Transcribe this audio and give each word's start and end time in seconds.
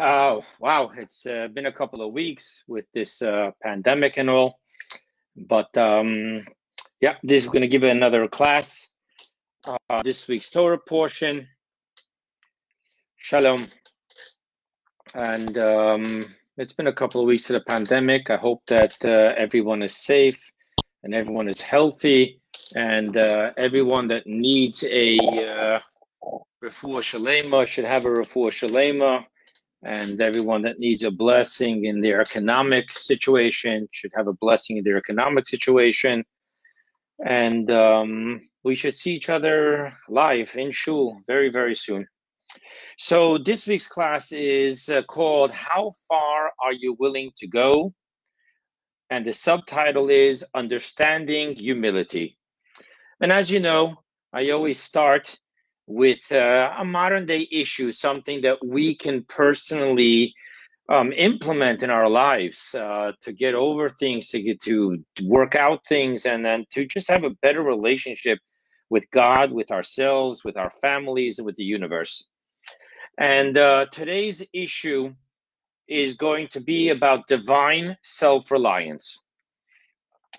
Oh, 0.00 0.44
wow. 0.60 0.92
It's 0.96 1.26
uh, 1.26 1.48
been 1.48 1.66
a 1.66 1.72
couple 1.72 2.06
of 2.06 2.14
weeks 2.14 2.62
with 2.68 2.84
this 2.94 3.20
uh, 3.20 3.50
pandemic 3.60 4.16
and 4.16 4.30
all. 4.30 4.60
But 5.36 5.76
um, 5.76 6.42
yeah, 7.00 7.16
this 7.24 7.42
is 7.42 7.48
going 7.48 7.62
to 7.62 7.68
give 7.68 7.82
another 7.82 8.28
class. 8.28 8.86
Uh, 9.66 10.02
this 10.04 10.28
week's 10.28 10.50
Torah 10.50 10.78
portion. 10.78 11.48
Shalom. 13.16 13.66
And 15.14 15.58
um, 15.58 16.24
it's 16.58 16.72
been 16.72 16.86
a 16.86 16.92
couple 16.92 17.20
of 17.20 17.26
weeks 17.26 17.50
of 17.50 17.54
the 17.54 17.64
pandemic. 17.68 18.30
I 18.30 18.36
hope 18.36 18.62
that 18.68 19.04
uh, 19.04 19.34
everyone 19.36 19.82
is 19.82 19.96
safe 19.96 20.52
and 21.02 21.12
everyone 21.12 21.48
is 21.48 21.60
healthy 21.60 22.40
and 22.76 23.16
uh, 23.16 23.50
everyone 23.56 24.06
that 24.08 24.28
needs 24.28 24.84
a 24.84 25.18
uh, 25.18 25.80
refuah 26.62 27.02
shalema 27.02 27.66
should 27.66 27.84
have 27.84 28.04
a 28.04 28.10
refuah 28.10 28.52
shalema 28.52 29.24
and 29.84 30.20
everyone 30.20 30.62
that 30.62 30.78
needs 30.78 31.04
a 31.04 31.10
blessing 31.10 31.84
in 31.84 32.00
their 32.00 32.20
economic 32.20 32.90
situation 32.90 33.88
should 33.92 34.10
have 34.16 34.26
a 34.26 34.32
blessing 34.32 34.76
in 34.76 34.84
their 34.84 34.96
economic 34.96 35.46
situation. 35.46 36.24
And 37.24 37.70
um, 37.70 38.48
we 38.64 38.74
should 38.74 38.96
see 38.96 39.12
each 39.12 39.30
other 39.30 39.92
live 40.08 40.56
in 40.56 40.72
shul 40.72 41.20
very, 41.26 41.48
very 41.48 41.74
soon. 41.74 42.06
So 42.98 43.38
this 43.38 43.66
week's 43.66 43.86
class 43.86 44.32
is 44.32 44.88
uh, 44.88 45.02
called 45.02 45.52
How 45.52 45.92
Far 46.08 46.52
Are 46.62 46.72
You 46.72 46.96
Willing 46.98 47.30
to 47.36 47.46
Go? 47.46 47.94
And 49.10 49.24
the 49.24 49.32
subtitle 49.32 50.10
is 50.10 50.44
Understanding 50.54 51.54
Humility. 51.54 52.36
And 53.20 53.32
as 53.32 53.50
you 53.50 53.60
know, 53.60 54.02
I 54.32 54.50
always 54.50 54.80
start 54.80 55.38
with 55.88 56.30
uh, 56.30 56.70
a 56.78 56.84
modern 56.84 57.24
day 57.24 57.48
issue, 57.50 57.90
something 57.90 58.42
that 58.42 58.64
we 58.64 58.94
can 58.94 59.24
personally 59.24 60.34
um, 60.90 61.12
implement 61.12 61.82
in 61.82 61.90
our 61.90 62.08
lives 62.08 62.74
uh, 62.74 63.12
to 63.22 63.32
get 63.32 63.54
over 63.54 63.88
things, 63.88 64.28
to 64.28 64.42
get 64.42 64.60
to 64.62 65.02
work 65.24 65.54
out 65.54 65.80
things, 65.86 66.26
and 66.26 66.44
then 66.44 66.66
to 66.72 66.86
just 66.86 67.08
have 67.10 67.24
a 67.24 67.30
better 67.42 67.62
relationship 67.62 68.38
with 68.90 69.10
God, 69.10 69.50
with 69.50 69.70
ourselves, 69.70 70.44
with 70.44 70.56
our 70.56 70.70
families, 70.70 71.38
and 71.38 71.46
with 71.46 71.56
the 71.56 71.64
universe. 71.64 72.28
And 73.18 73.56
uh, 73.56 73.86
today's 73.90 74.42
issue 74.52 75.14
is 75.88 76.16
going 76.16 76.48
to 76.48 76.60
be 76.60 76.90
about 76.90 77.26
divine 77.28 77.96
self 78.02 78.50
reliance. 78.50 79.22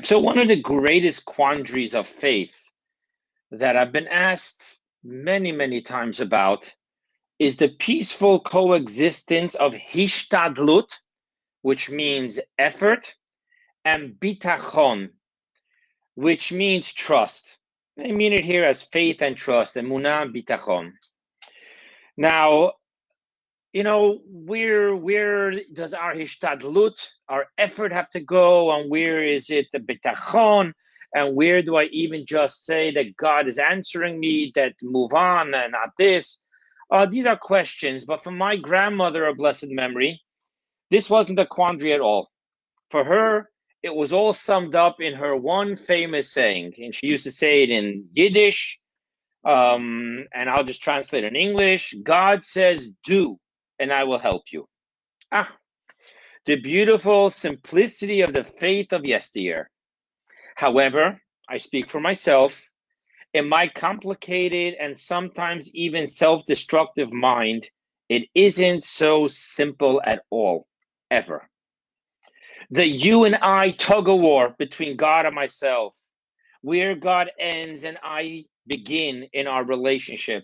So, 0.04 0.20
one 0.20 0.38
of 0.38 0.48
the 0.48 0.62
greatest 0.62 1.26
quandaries 1.26 1.96
of 1.96 2.08
faith 2.08 2.56
that 3.52 3.76
I've 3.76 3.92
been 3.92 4.08
asked 4.08 4.79
many, 5.04 5.52
many 5.52 5.82
times 5.82 6.20
about 6.20 6.74
is 7.40 7.56
the 7.56 7.70
peaceful 7.70 8.40
coexistence 8.40 9.56
of 9.56 9.74
hishtadlut, 9.74 10.90
which 11.62 11.90
means 11.90 12.40
effort, 12.58 13.16
and 13.86 14.14
bitachon, 14.20 15.10
which 16.16 16.52
means 16.52 16.92
trust. 16.94 17.58
I 18.00 18.12
mean 18.12 18.34
it 18.34 18.46
here 18.46 18.66
as 18.66 18.82
faith 18.82 19.22
and 19.22 19.36
trust, 19.36 19.76
emunah 19.76 20.34
bitachon. 20.34 20.92
Now, 22.18 22.74
you 23.72 23.84
know, 23.84 24.20
where 24.26 24.96
where 24.96 25.54
does 25.74 25.94
our 25.94 26.14
hishtadlut, 26.14 26.98
our 27.30 27.46
effort, 27.58 27.94
have 27.94 28.10
to 28.12 28.20
go, 28.20 28.72
and 28.72 28.90
where 28.90 29.24
is 29.24 29.50
it 29.50 29.68
the 29.72 29.80
bitachon? 29.80 30.74
And 31.14 31.36
where 31.36 31.62
do 31.62 31.76
I 31.78 31.86
even 31.86 32.26
just 32.26 32.66
say 32.66 32.92
that 32.92 33.18
God 33.18 33.48
is 33.48 33.58
answering 33.58 34.20
me, 34.20 34.52
that 34.56 34.74
move 34.84 35.14
on 35.14 35.54
and 35.54 35.72
not 35.72 35.90
this? 35.98 36.42
Uh, 36.92 37.06
these 37.06 37.26
are 37.26 37.38
questions, 37.38 38.06
but 38.06 38.24
for 38.24 38.32
my 38.32 38.56
grandmother 38.56 39.26
of 39.26 39.38
blessed 39.38 39.70
memory, 39.70 40.22
this 40.92 41.10
wasn't 41.10 41.40
a 41.40 41.46
quandary 41.46 41.94
at 41.94 42.02
all. 42.02 42.30
For 42.90 43.04
her, 43.04 43.50
it 43.84 43.96
was 43.96 44.12
all 44.12 44.34
summed 44.34 44.76
up 44.76 44.98
in 45.00 45.14
her 45.14 45.36
one 45.36 45.76
famous 45.76 46.32
saying, 46.34 46.74
and 46.78 46.94
she 46.94 47.08
used 47.08 47.24
to 47.24 47.32
say 47.32 47.64
it 47.64 47.70
in 47.70 48.08
Yiddish, 48.14 48.80
um, 49.46 50.26
and 50.34 50.50
I'll 50.50 50.64
just 50.64 50.84
translate 50.84 51.24
in 51.24 51.36
English 51.36 51.96
God 52.04 52.44
says, 52.44 52.92
Do, 53.04 53.40
and 53.80 53.92
I 53.94 54.04
will 54.04 54.20
help 54.20 54.44
you. 54.52 54.68
Ah, 55.32 55.56
the 56.46 56.58
beautiful 56.58 57.30
simplicity 57.30 58.22
of 58.22 58.34
the 58.34 58.44
faith 58.44 58.92
of 58.92 59.06
yesteryear. 59.06 59.70
However, 60.60 61.22
I 61.48 61.56
speak 61.56 61.90
for 61.90 62.02
myself. 62.02 62.70
In 63.34 63.48
my 63.48 63.70
complicated 63.70 64.74
and 64.74 64.98
sometimes 64.98 65.74
even 65.74 66.06
self 66.06 66.44
destructive 66.46 67.14
mind, 67.14 67.70
it 68.10 68.24
isn't 68.36 68.84
so 68.84 69.28
simple 69.28 70.02
at 70.06 70.24
all, 70.30 70.68
ever. 71.10 71.48
The 72.72 72.86
you 72.86 73.24
and 73.24 73.38
I 73.38 73.72
tug 73.72 74.10
of 74.10 74.20
war 74.20 74.54
between 74.60 74.98
God 74.98 75.26
and 75.26 75.34
myself, 75.34 75.96
where 76.60 76.94
God 76.94 77.32
ends 77.40 77.86
and 77.86 77.98
I 78.04 78.44
begin 78.68 79.30
in 79.32 79.48
our 79.48 79.64
relationship, 79.64 80.44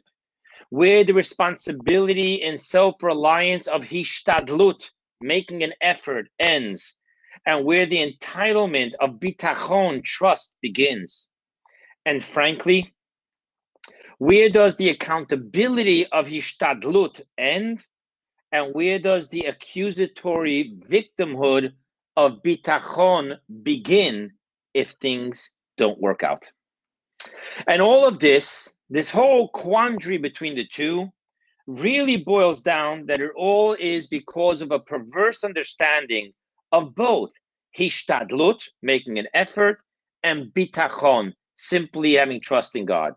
where 0.70 1.04
the 1.04 1.14
responsibility 1.14 2.42
and 2.42 2.62
self 2.62 3.04
reliance 3.04 3.68
of 3.68 3.84
hishtadlut, 3.84 4.90
making 5.20 5.62
an 5.62 5.74
effort, 5.81 6.30
ends, 6.40 6.96
and 7.45 7.66
where 7.66 7.85
the 7.85 7.97
entitlement 7.97 8.94
of 9.00 9.19
bitachon, 9.19 10.03
trust, 10.03 10.56
begins. 10.61 11.28
And 12.06 12.23
frankly, 12.23 12.94
where 14.17 14.50
does 14.50 14.75
the 14.75 14.89
accountability 14.89 16.07
of 16.07 16.28
hishtadlut 16.28 17.22
end? 17.38 17.83
And 18.51 18.73
where 18.73 19.00
does 19.00 19.28
the 19.28 19.41
accusatory 19.41 20.75
victimhood 20.88 21.73
of 22.16 22.41
bitachon 22.44 23.38
begin 23.63 24.31
if 24.73 24.91
things 24.91 25.51
don't 25.77 26.00
work 26.00 26.23
out? 26.23 26.51
And 27.67 27.81
all 27.81 28.07
of 28.07 28.19
this, 28.19 28.73
this 28.89 29.09
whole 29.09 29.50
quandary 29.50 30.17
between 30.17 30.56
the 30.56 30.66
two, 30.66 31.12
really 31.67 32.17
boils 32.17 32.62
down 32.62 33.07
that 33.07 33.22
it 33.22 33.31
all 33.35 33.73
is 33.73 34.07
because 34.07 34.62
of 34.62 34.72
a 34.72 34.79
perverse 34.79 35.44
understanding 35.44 36.31
of 36.75 36.94
both 36.94 37.31
hishtadlut, 37.80 38.62
making 38.81 39.18
an 39.18 39.28
effort, 39.34 39.81
and 40.24 40.53
bitachon, 40.53 41.31
simply 41.56 42.13
having 42.13 42.41
trust 42.41 42.75
in 42.75 42.86
God. 42.86 43.13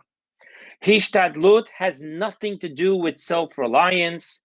Hishtadlut 0.84 1.66
has 1.76 2.00
nothing 2.00 2.60
to 2.60 2.68
do 2.68 2.94
with 2.94 3.18
self-reliance, 3.18 4.42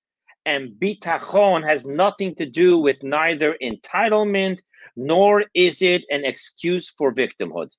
and 0.47 0.71
bitachon 0.79 1.63
has 1.63 1.85
nothing 1.85 2.33
to 2.35 2.47
do 2.47 2.79
with 2.79 2.97
neither 3.03 3.55
entitlement 3.61 4.59
nor 4.95 5.45
is 5.53 5.83
it 5.83 6.03
an 6.09 6.25
excuse 6.25 6.89
for 6.89 7.13
victimhood. 7.13 7.69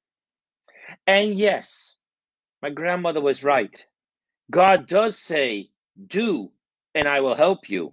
And 1.09 1.35
yes, 1.35 1.97
my 2.63 2.71
grandmother 2.71 3.21
was 3.21 3.43
right. 3.43 3.85
God 4.53 4.87
does 4.87 5.19
say, 5.19 5.71
Do, 6.07 6.53
and 6.95 7.09
I 7.09 7.19
will 7.21 7.35
help 7.35 7.69
you, 7.69 7.93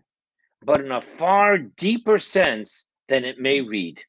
but 0.64 0.80
in 0.80 0.92
a 0.92 1.02
far 1.02 1.58
deeper 1.58 2.20
sense 2.20 2.86
than 3.12 3.26
it 3.26 3.40
may 3.40 3.60
mm. 3.60 3.70
read. 3.70 4.04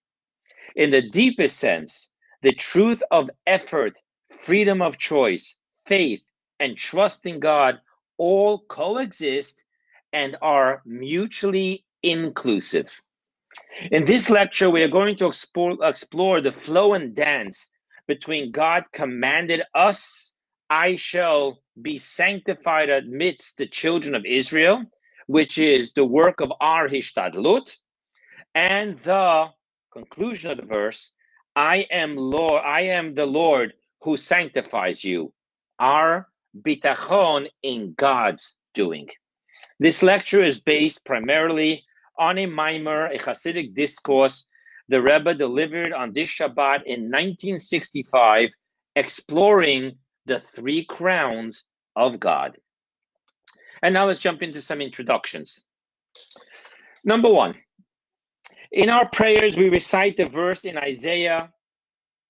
In 0.76 0.90
the 0.90 1.02
deepest 1.02 1.58
sense, 1.58 2.08
the 2.40 2.52
truth 2.52 3.02
of 3.10 3.30
effort, 3.46 3.98
freedom 4.30 4.80
of 4.80 4.96
choice, 4.96 5.56
faith, 5.86 6.22
and 6.60 6.78
trust 6.78 7.26
in 7.26 7.40
God 7.40 7.80
all 8.16 8.60
coexist 8.68 9.64
and 10.12 10.36
are 10.40 10.82
mutually 10.86 11.84
inclusive. 12.02 13.00
In 13.90 14.04
this 14.04 14.30
lecture, 14.30 14.70
we 14.70 14.82
are 14.82 14.88
going 14.88 15.16
to 15.16 15.26
explore, 15.26 15.76
explore 15.82 16.40
the 16.40 16.52
flow 16.52 16.94
and 16.94 17.14
dance 17.14 17.70
between 18.06 18.50
God 18.50 18.84
commanded 18.92 19.62
us, 19.74 20.34
I 20.70 20.96
shall 20.96 21.62
be 21.80 21.98
sanctified 21.98 22.90
amidst 22.90 23.58
the 23.58 23.66
children 23.66 24.14
of 24.14 24.24
Israel, 24.24 24.84
which 25.26 25.58
is 25.58 25.92
the 25.92 26.04
work 26.04 26.40
of 26.40 26.52
our 26.60 26.88
Hishtadlut, 26.88 27.76
and 28.54 28.98
the 28.98 29.46
conclusion 29.92 30.50
of 30.50 30.58
the 30.58 30.66
verse, 30.66 31.12
I 31.54 31.86
am 31.90 32.16
Lord, 32.16 32.62
I 32.64 32.82
am 32.82 33.14
the 33.14 33.26
Lord 33.26 33.74
who 34.02 34.16
sanctifies 34.16 35.04
you. 35.04 35.32
Our 35.78 36.28
bitachon 36.60 37.48
in 37.62 37.94
God's 37.96 38.54
doing. 38.74 39.08
This 39.78 40.02
lecture 40.02 40.44
is 40.44 40.60
based 40.60 41.04
primarily 41.04 41.84
on 42.18 42.38
a 42.38 42.46
maamar, 42.46 43.14
a 43.14 43.18
Hasidic 43.18 43.74
discourse 43.74 44.46
the 44.88 45.00
Rebbe 45.00 45.34
delivered 45.34 45.92
on 45.92 46.12
this 46.12 46.28
Shabbat 46.28 46.82
in 46.84 47.04
1965, 47.04 48.50
exploring 48.96 49.96
the 50.26 50.40
three 50.40 50.84
crowns 50.84 51.64
of 51.96 52.20
God. 52.20 52.56
And 53.82 53.94
now 53.94 54.06
let's 54.06 54.20
jump 54.20 54.42
into 54.42 54.60
some 54.60 54.80
introductions. 54.80 55.64
Number 57.04 57.30
one, 57.30 57.54
in 58.72 58.90
our 58.90 59.08
prayers, 59.10 59.56
we 59.58 59.68
recite 59.68 60.16
the 60.16 60.26
verse 60.26 60.64
in 60.64 60.78
Isaiah 60.78 61.50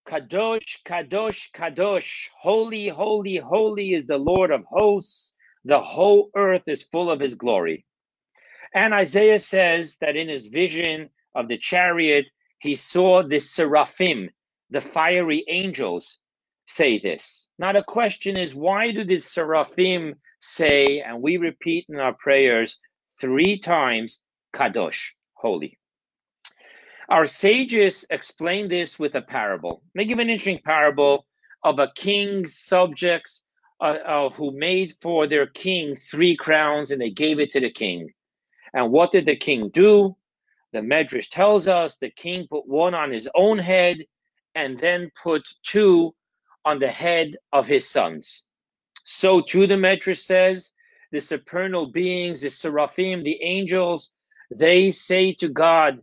Kadosh, 0.07 0.83
Kadosh, 0.85 1.53
Kadosh, 1.53 2.29
holy, 2.39 2.89
holy, 2.89 3.37
holy 3.37 3.95
is 3.95 4.07
the 4.07 4.19
Lord 4.19 4.51
of 4.51 4.65
hosts. 4.65 5.35
The 5.65 5.81
whole 5.81 6.31
earth 6.37 6.69
is 6.69 6.83
full 6.83 7.11
of 7.11 7.21
his 7.21 7.37
glory. 7.37 7.87
And 8.75 8.95
Isaiah 8.95 9.39
says 9.39 9.99
that 10.01 10.17
in 10.17 10.29
his 10.29 10.47
vision 10.47 11.11
of 11.35 11.49
the 11.49 11.59
chariot, 11.59 12.27
he 12.61 12.75
saw 12.77 13.23
the 13.23 13.39
seraphim, 13.39 14.31
the 14.71 14.81
fiery 14.81 15.45
angels, 15.49 16.19
say 16.67 16.99
this. 16.99 17.49
Now, 17.59 17.73
the 17.73 17.85
question 17.85 18.37
is 18.37 18.55
why 18.55 18.91
do 18.93 19.05
the 19.05 19.21
seraphim 19.21 20.17
say, 20.41 21.01
and 21.01 21.23
we 21.23 21.37
repeat 21.37 21.87
in 21.89 22.01
our 22.01 22.15
prayers 22.15 22.81
three 23.21 23.59
times, 23.59 24.21
Kadosh, 24.55 25.01
holy? 25.35 25.79
Our 27.13 27.27
sages 27.27 28.07
explain 28.09 28.69
this 28.69 28.99
with 28.99 29.15
a 29.17 29.21
parable. 29.21 29.83
They 29.95 30.07
give 30.07 30.19
an 30.19 30.31
interesting 30.31 30.61
parable 30.65 31.27
of 31.63 31.79
a 31.79 31.93
king's 31.95 32.57
subjects 32.57 33.45
uh, 33.83 33.99
uh, 34.07 34.31
who 34.31 34.51
made 34.51 34.95
for 35.03 35.27
their 35.27 35.47
king 35.47 35.95
three 35.95 36.35
crowns 36.35 36.91
and 36.91 36.99
they 36.99 37.11
gave 37.11 37.39
it 37.39 37.51
to 37.53 37.61
the 37.61 37.71
king. 37.71 38.09
And 38.73 38.91
what 38.91 39.13
did 39.13 39.27
the 39.27 39.37
king 39.37 39.69
do? 39.75 40.17
The 40.73 40.79
Medrash 40.79 41.29
tells 41.29 41.69
us 41.69 41.97
the 41.97 42.09
king 42.09 42.47
put 42.49 42.67
one 42.67 42.95
on 42.95 43.13
his 43.13 43.29
own 43.35 43.59
head 43.59 43.99
and 44.55 44.81
then 44.81 45.11
put 45.23 45.43
two 45.65 46.15
on 46.65 46.79
the 46.79 46.89
head 46.89 47.37
of 47.53 47.67
his 47.67 47.87
sons. 47.87 48.43
So 49.05 49.43
too, 49.43 49.67
the 49.67 49.75
Medrash 49.75 50.23
says, 50.23 50.73
the 51.11 51.21
supernal 51.21 51.93
beings, 51.93 52.41
the 52.41 52.49
seraphim, 52.49 53.23
the 53.23 53.39
angels, 53.43 54.13
they 54.51 54.91
say 54.91 55.35
to 55.35 55.51
God 55.51 56.03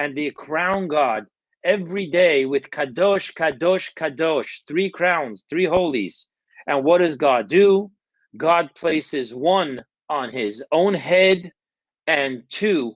and 0.00 0.16
the 0.16 0.30
crown 0.30 0.88
God 0.88 1.26
every 1.62 2.06
day 2.06 2.46
with 2.46 2.70
Kadosh, 2.70 3.34
Kadosh, 3.34 3.92
Kadosh, 3.92 4.62
three 4.66 4.88
crowns, 4.88 5.44
three 5.50 5.66
holies. 5.66 6.26
And 6.66 6.84
what 6.84 6.98
does 6.98 7.16
God 7.16 7.48
do? 7.48 7.90
God 8.34 8.70
places 8.74 9.34
one 9.34 9.84
on 10.08 10.30
his 10.30 10.64
own 10.72 10.94
head 10.94 11.52
and 12.06 12.44
two 12.48 12.94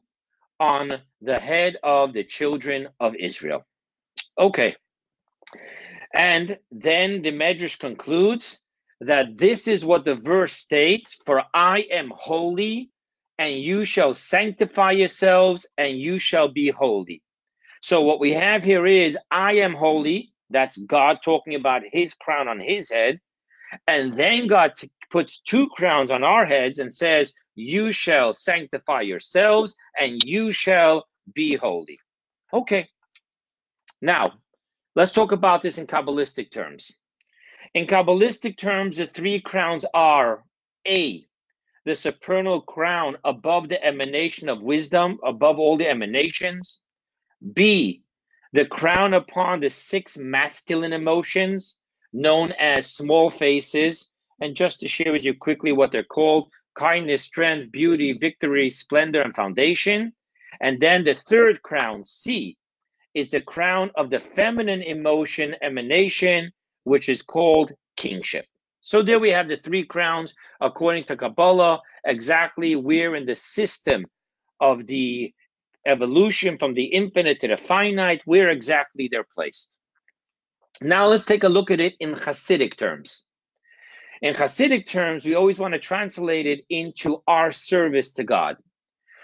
on 0.58 0.92
the 1.20 1.38
head 1.38 1.76
of 1.82 2.14
the 2.14 2.24
children 2.24 2.88
of 3.00 3.14
Israel. 3.16 3.66
Okay. 4.38 4.74
And 6.14 6.56
then 6.72 7.20
the 7.20 7.32
Medrash 7.32 7.78
concludes 7.78 8.62
that 9.02 9.36
this 9.36 9.68
is 9.68 9.84
what 9.84 10.06
the 10.06 10.14
verse 10.14 10.54
states 10.54 11.18
For 11.26 11.42
I 11.52 11.80
am 11.90 12.10
holy, 12.16 12.88
and 13.38 13.54
you 13.54 13.84
shall 13.84 14.14
sanctify 14.14 14.92
yourselves, 14.92 15.66
and 15.76 15.98
you 15.98 16.18
shall 16.18 16.48
be 16.48 16.70
holy. 16.70 17.22
So, 17.82 18.00
what 18.00 18.20
we 18.20 18.32
have 18.32 18.64
here 18.64 18.86
is 18.86 19.18
I 19.30 19.54
am 19.54 19.74
holy. 19.74 20.32
That's 20.50 20.78
God 20.78 21.18
talking 21.22 21.54
about 21.54 21.82
his 21.90 22.14
crown 22.14 22.48
on 22.48 22.60
his 22.60 22.90
head. 22.90 23.20
And 23.88 24.14
then 24.14 24.46
God 24.46 24.72
t- 24.76 24.90
puts 25.10 25.40
two 25.40 25.68
crowns 25.68 26.10
on 26.10 26.22
our 26.22 26.46
heads 26.46 26.78
and 26.78 26.94
says, 26.94 27.32
You 27.54 27.92
shall 27.92 28.34
sanctify 28.34 29.02
yourselves, 29.02 29.76
and 29.98 30.22
you 30.22 30.52
shall 30.52 31.06
be 31.34 31.56
holy. 31.56 31.98
Okay. 32.52 32.88
Now, 34.00 34.34
Let's 34.96 35.10
talk 35.10 35.32
about 35.32 35.62
this 35.62 35.78
in 35.78 35.88
Kabbalistic 35.88 36.52
terms. 36.52 36.92
In 37.74 37.86
Kabbalistic 37.86 38.56
terms, 38.56 38.98
the 38.98 39.06
three 39.06 39.40
crowns 39.40 39.84
are 39.92 40.44
A, 40.86 41.26
the 41.84 41.94
supernal 41.94 42.60
crown 42.62 43.16
above 43.24 43.68
the 43.68 43.82
emanation 43.84 44.48
of 44.48 44.62
wisdom, 44.62 45.18
above 45.24 45.58
all 45.58 45.76
the 45.76 45.88
emanations. 45.88 46.80
B, 47.52 48.02
the 48.52 48.64
crown 48.64 49.14
upon 49.14 49.60
the 49.60 49.70
six 49.70 50.16
masculine 50.16 50.92
emotions, 50.92 51.76
known 52.12 52.52
as 52.52 52.90
small 52.90 53.28
faces. 53.28 54.10
And 54.40 54.56
just 54.56 54.80
to 54.80 54.88
share 54.88 55.12
with 55.12 55.24
you 55.24 55.34
quickly 55.34 55.72
what 55.72 55.92
they're 55.92 56.02
called 56.02 56.50
kindness, 56.74 57.22
strength, 57.22 57.70
beauty, 57.70 58.12
victory, 58.12 58.70
splendor, 58.70 59.22
and 59.22 59.34
foundation. 59.34 60.12
And 60.60 60.80
then 60.80 61.04
the 61.04 61.14
third 61.14 61.62
crown, 61.62 62.04
C, 62.04 62.56
is 63.14 63.28
the 63.28 63.40
crown 63.40 63.90
of 63.96 64.10
the 64.10 64.20
feminine 64.20 64.82
emotion 64.82 65.54
emanation, 65.62 66.50
which 66.84 67.08
is 67.08 67.22
called 67.22 67.72
kingship. 67.96 68.46
So 68.84 69.02
there 69.02 69.18
we 69.18 69.30
have 69.30 69.48
the 69.48 69.56
three 69.56 69.82
crowns 69.82 70.34
according 70.60 71.04
to 71.04 71.16
Kabbalah, 71.16 71.80
exactly 72.04 72.76
where 72.76 73.16
in 73.16 73.24
the 73.24 73.34
system 73.34 74.04
of 74.60 74.86
the 74.86 75.32
evolution 75.86 76.58
from 76.58 76.74
the 76.74 76.84
infinite 76.84 77.40
to 77.40 77.48
the 77.48 77.56
finite, 77.56 78.20
where 78.26 78.50
exactly 78.50 79.08
they're 79.10 79.24
placed. 79.34 79.78
Now 80.82 81.06
let's 81.06 81.24
take 81.24 81.44
a 81.44 81.48
look 81.48 81.70
at 81.70 81.80
it 81.80 81.94
in 81.98 82.14
Hasidic 82.14 82.76
terms. 82.76 83.24
In 84.20 84.34
Hasidic 84.34 84.86
terms, 84.86 85.24
we 85.24 85.34
always 85.34 85.58
want 85.58 85.72
to 85.72 85.80
translate 85.80 86.46
it 86.46 86.60
into 86.68 87.22
our 87.26 87.50
service 87.50 88.12
to 88.12 88.22
God. 88.22 88.58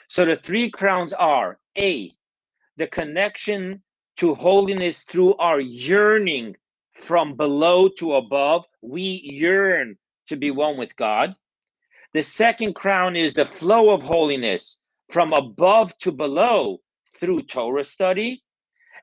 So 0.08 0.24
the 0.24 0.36
three 0.36 0.70
crowns 0.70 1.12
are 1.12 1.58
A, 1.76 2.14
the 2.78 2.86
connection 2.86 3.82
to 4.16 4.32
holiness 4.32 5.02
through 5.02 5.34
our 5.34 5.60
yearning 5.60 6.56
from 6.94 7.36
below 7.36 7.90
to 7.98 8.14
above. 8.14 8.64
We 8.82 9.20
yearn 9.24 9.96
to 10.28 10.36
be 10.36 10.50
one 10.50 10.76
with 10.76 10.96
God. 10.96 11.34
The 12.12 12.22
second 12.22 12.74
crown 12.74 13.16
is 13.16 13.32
the 13.32 13.46
flow 13.46 13.90
of 13.90 14.02
holiness 14.02 14.78
from 15.10 15.32
above 15.32 15.96
to 15.98 16.12
below 16.12 16.80
through 17.14 17.42
Torah 17.42 17.84
study. 17.84 18.42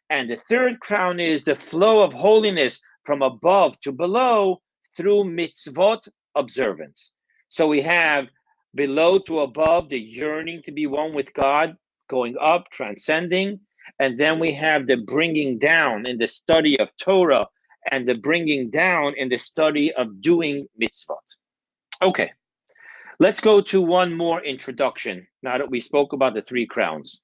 And 0.10 0.30
the 0.30 0.38
third 0.38 0.80
crown 0.80 1.20
is 1.20 1.44
the 1.44 1.56
flow 1.56 2.02
of 2.02 2.14
holiness 2.14 2.80
from 3.06 3.22
above 3.22 3.80
to 3.82 3.92
below 3.92 4.62
through 4.96 5.26
mitzvot 5.26 6.08
observance. 6.36 7.14
So 7.50 7.68
we 7.68 7.82
have 7.82 8.28
below 8.76 9.20
to 9.20 9.42
above 9.42 9.90
the 9.90 10.00
yearning 10.00 10.62
to 10.66 10.72
be 10.72 10.88
one 10.88 11.14
with 11.14 11.34
God, 11.34 11.76
going 12.10 12.36
up, 12.42 12.70
transcending, 12.72 13.60
and 14.00 14.18
then 14.18 14.40
we 14.40 14.54
have 14.54 14.88
the 14.88 14.98
bringing 14.98 15.58
down 15.58 16.06
in 16.06 16.18
the 16.18 16.28
study 16.28 16.80
of 16.80 16.96
Torah 16.98 17.48
and 17.92 18.08
the 18.08 18.16
bringing 18.16 18.70
down 18.70 19.14
in 19.18 19.30
the 19.30 19.38
study 19.38 19.94
of 19.94 20.22
doing 20.22 20.68
mitzvot. 20.82 21.18
Okay, 22.02 22.32
let's 23.20 23.40
go 23.40 23.62
to 23.62 23.82
one 23.82 24.14
more 24.14 24.42
introduction 24.44 25.28
now 25.44 25.58
that 25.58 25.70
we 25.70 25.82
spoke 25.82 26.14
about 26.14 26.34
the 26.34 26.42
three 26.42 26.66
crowns. 26.66 27.22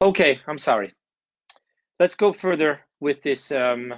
Okay, 0.00 0.40
I'm 0.46 0.58
sorry 0.58 0.92
let's 1.98 2.14
go 2.14 2.32
further 2.32 2.80
with 3.00 3.22
this 3.22 3.50
um, 3.52 3.94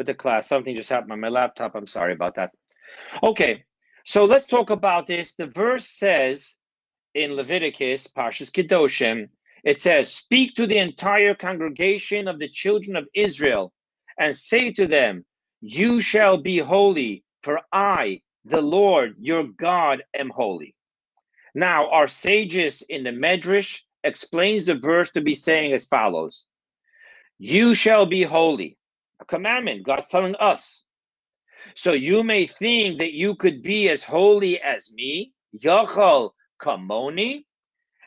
with 0.00 0.06
the 0.06 0.14
class. 0.14 0.48
Something 0.48 0.74
just 0.74 0.88
happened 0.88 1.12
on 1.12 1.20
my 1.20 1.28
laptop. 1.28 1.74
I'm 1.74 1.86
sorry 1.86 2.14
about 2.14 2.36
that. 2.36 2.52
Okay, 3.22 3.64
so 4.06 4.24
let's 4.24 4.46
talk 4.46 4.70
about 4.70 5.06
this. 5.06 5.34
The 5.34 5.44
verse 5.44 5.86
says 5.86 6.56
in 7.14 7.34
Leviticus, 7.34 8.06
Parshas 8.06 8.50
Kedoshim, 8.50 9.28
it 9.62 9.78
says, 9.82 10.10
"Speak 10.10 10.54
to 10.54 10.66
the 10.66 10.78
entire 10.78 11.34
congregation 11.34 12.28
of 12.28 12.38
the 12.38 12.48
children 12.48 12.96
of 12.96 13.06
Israel, 13.12 13.74
and 14.18 14.34
say 14.34 14.72
to 14.72 14.86
them, 14.86 15.26
You 15.60 16.00
shall 16.00 16.38
be 16.38 16.56
holy, 16.56 17.22
for 17.42 17.60
I, 17.70 18.22
the 18.46 18.62
Lord 18.62 19.16
your 19.18 19.44
God, 19.44 20.02
am 20.14 20.30
holy." 20.30 20.74
Now, 21.54 21.90
our 21.90 22.08
sages 22.08 22.80
in 22.88 23.04
the 23.04 23.10
Medrash 23.10 23.82
explains 24.02 24.64
the 24.64 24.76
verse 24.76 25.10
to 25.12 25.20
be 25.20 25.34
saying 25.34 25.74
as 25.74 25.84
follows 25.84 26.46
you 27.42 27.74
shall 27.74 28.04
be 28.04 28.22
holy. 28.22 28.76
A 29.20 29.26
commandment. 29.26 29.84
God's 29.84 30.08
telling 30.08 30.36
us. 30.36 30.84
So 31.76 31.92
you 31.92 32.24
may 32.24 32.46
think 32.46 32.98
that 32.98 33.14
you 33.14 33.36
could 33.36 33.62
be 33.62 33.88
as 33.90 34.04
holy 34.04 34.60
as 34.60 34.92
me, 34.92 35.32
Yachal 35.58 36.32
Kamoni. 36.60 37.44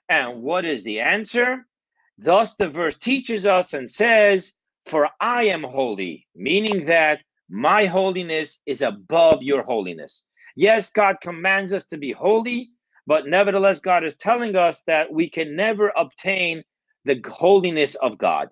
And 0.10 0.42
what 0.44 0.66
is 0.66 0.84
the 0.84 1.00
answer? 1.02 1.66
Thus 2.18 2.56
the 2.56 2.70
verse 2.70 2.96
teaches 2.98 3.46
us 3.46 3.74
and 3.74 3.90
says, 3.90 4.56
For 4.86 5.10
I 5.20 5.46
am 5.46 5.64
holy, 5.64 6.28
meaning 6.36 6.86
that 6.88 7.22
my 7.50 7.86
holiness 7.86 8.62
is 8.66 8.82
above 8.82 9.44
your 9.44 9.64
holiness. 9.64 10.26
Yes, 10.56 10.92
God 10.92 11.18
commands 11.22 11.74
us 11.74 11.88
to 11.88 11.98
be 11.98 12.12
holy, 12.12 12.72
but 13.08 13.28
nevertheless, 13.28 13.80
God 13.82 14.04
is 14.06 14.16
telling 14.16 14.56
us 14.56 14.82
that 14.88 15.12
we 15.12 15.30
can 15.30 15.56
never 15.56 15.92
obtain 15.98 16.64
the 17.06 17.22
holiness 17.28 17.96
of 17.96 18.18
God. 18.18 18.50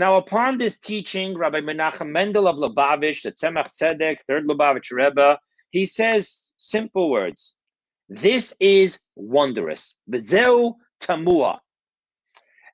Now, 0.00 0.16
upon 0.16 0.56
this 0.56 0.78
teaching, 0.80 1.36
Rabbi 1.36 1.60
Menachem 1.60 2.08
Mendel 2.08 2.48
of 2.48 2.56
Lubavitch, 2.56 3.20
the 3.20 3.32
Tzemach 3.32 3.66
Tzedek, 3.66 4.20
third 4.26 4.46
Lubavitch 4.46 4.90
Rebbe, 4.90 5.38
he 5.72 5.84
says 5.84 6.52
simple 6.56 7.10
words. 7.10 7.56
This 8.08 8.54
is 8.60 8.98
wondrous. 9.14 9.96
Bezeu 10.10 10.76
tamua. 11.02 11.58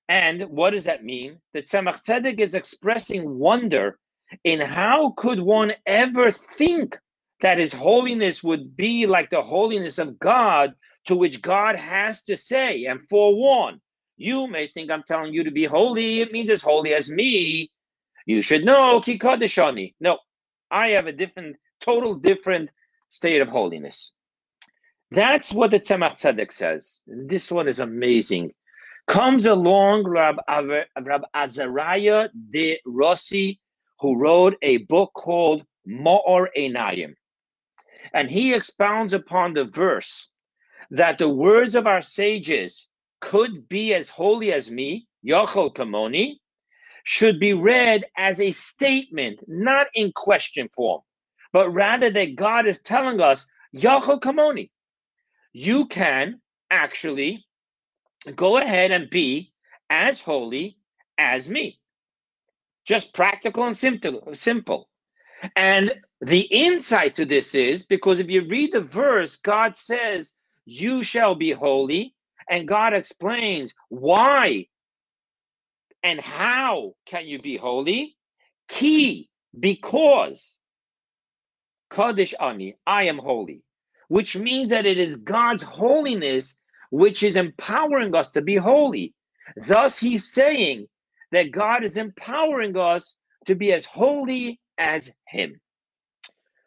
And 0.08 0.42
what 0.42 0.70
does 0.70 0.84
that 0.84 1.02
mean? 1.02 1.40
The 1.52 1.62
Tzemach 1.62 2.04
Tzedek 2.04 2.38
is 2.38 2.54
expressing 2.54 3.28
wonder 3.28 3.98
in 4.44 4.60
how 4.60 5.12
could 5.16 5.40
one 5.40 5.72
ever 5.84 6.30
think 6.30 6.96
that 7.40 7.58
his 7.58 7.72
holiness 7.72 8.44
would 8.44 8.76
be 8.76 9.04
like 9.08 9.30
the 9.30 9.42
holiness 9.42 9.98
of 9.98 10.20
God, 10.20 10.74
to 11.06 11.16
which 11.16 11.42
God 11.42 11.74
has 11.74 12.22
to 12.22 12.36
say 12.36 12.84
and 12.84 13.02
forewarn, 13.02 13.80
You 14.16 14.46
may 14.46 14.66
think 14.66 14.90
I'm 14.90 15.02
telling 15.02 15.34
you 15.34 15.44
to 15.44 15.50
be 15.50 15.64
holy. 15.64 16.20
It 16.20 16.32
means 16.32 16.50
as 16.50 16.62
holy 16.62 16.94
as 16.94 17.10
me. 17.10 17.70
You 18.24 18.42
should 18.42 18.64
know. 18.64 19.00
No, 20.00 20.18
I 20.70 20.88
have 20.88 21.06
a 21.06 21.12
different, 21.12 21.56
total 21.80 22.14
different 22.14 22.70
state 23.10 23.40
of 23.40 23.48
holiness. 23.48 24.14
That's 25.10 25.52
what 25.52 25.70
the 25.70 25.78
Tzemach 25.78 26.20
Tzedek 26.20 26.52
says. 26.52 27.02
This 27.06 27.50
one 27.52 27.68
is 27.68 27.78
amazing. 27.78 28.52
Comes 29.06 29.46
along 29.46 30.04
Rab, 30.08 30.36
Rab 30.48 31.22
Azariah 31.32 32.28
de 32.50 32.80
Rossi, 32.84 33.60
who 34.00 34.18
wrote 34.18 34.56
a 34.62 34.78
book 34.78 35.12
called 35.14 35.62
Ma'or 35.86 36.48
Einayim. 36.58 37.14
And 38.12 38.30
he 38.30 38.52
expounds 38.52 39.14
upon 39.14 39.52
the 39.52 39.64
verse 39.64 40.30
that 40.90 41.18
the 41.18 41.28
words 41.28 41.76
of 41.76 41.86
our 41.86 42.02
sages 42.02 42.88
could 43.20 43.68
be 43.68 43.94
as 43.94 44.08
holy 44.08 44.52
as 44.52 44.70
me, 44.70 45.06
Yochel 45.26 45.74
Kamoni, 45.74 46.36
should 47.04 47.40
be 47.40 47.52
read 47.54 48.04
as 48.16 48.40
a 48.40 48.50
statement, 48.52 49.40
not 49.46 49.86
in 49.94 50.12
question 50.12 50.68
form, 50.74 51.02
but 51.52 51.70
rather 51.70 52.10
that 52.10 52.36
God 52.36 52.66
is 52.66 52.80
telling 52.80 53.20
us, 53.20 53.46
Yochel 53.76 54.20
Kamoni, 54.20 54.70
you 55.52 55.86
can 55.86 56.40
actually 56.70 57.46
go 58.34 58.58
ahead 58.58 58.90
and 58.90 59.08
be 59.10 59.52
as 59.90 60.20
holy 60.20 60.78
as 61.18 61.48
me. 61.48 61.78
Just 62.86 63.14
practical 63.14 63.64
and 63.64 63.76
simple. 63.76 64.88
And 65.54 65.94
the 66.20 66.42
insight 66.42 67.14
to 67.16 67.24
this 67.24 67.54
is 67.54 67.84
because 67.86 68.18
if 68.18 68.28
you 68.28 68.46
read 68.48 68.72
the 68.72 68.80
verse, 68.80 69.36
God 69.36 69.76
says, 69.76 70.34
You 70.64 71.04
shall 71.04 71.36
be 71.36 71.52
holy. 71.52 72.15
And 72.48 72.68
God 72.68 72.94
explains 72.94 73.74
why 73.88 74.66
and 76.02 76.20
how 76.20 76.94
can 77.06 77.26
you 77.26 77.40
be 77.40 77.56
holy? 77.56 78.16
Key, 78.68 79.28
because 79.58 80.58
Kadosh 81.90 82.34
Ani, 82.40 82.76
I 82.86 83.04
am 83.04 83.18
holy, 83.18 83.62
which 84.08 84.36
means 84.36 84.68
that 84.68 84.86
it 84.86 84.98
is 84.98 85.16
God's 85.16 85.62
holiness 85.62 86.56
which 86.90 87.22
is 87.22 87.36
empowering 87.36 88.14
us 88.14 88.30
to 88.30 88.42
be 88.42 88.56
holy. 88.56 89.14
Thus, 89.66 89.98
he's 89.98 90.32
saying 90.32 90.86
that 91.32 91.50
God 91.50 91.84
is 91.84 91.96
empowering 91.96 92.76
us 92.76 93.16
to 93.46 93.54
be 93.54 93.72
as 93.72 93.84
holy 93.84 94.60
as 94.78 95.12
him. 95.26 95.60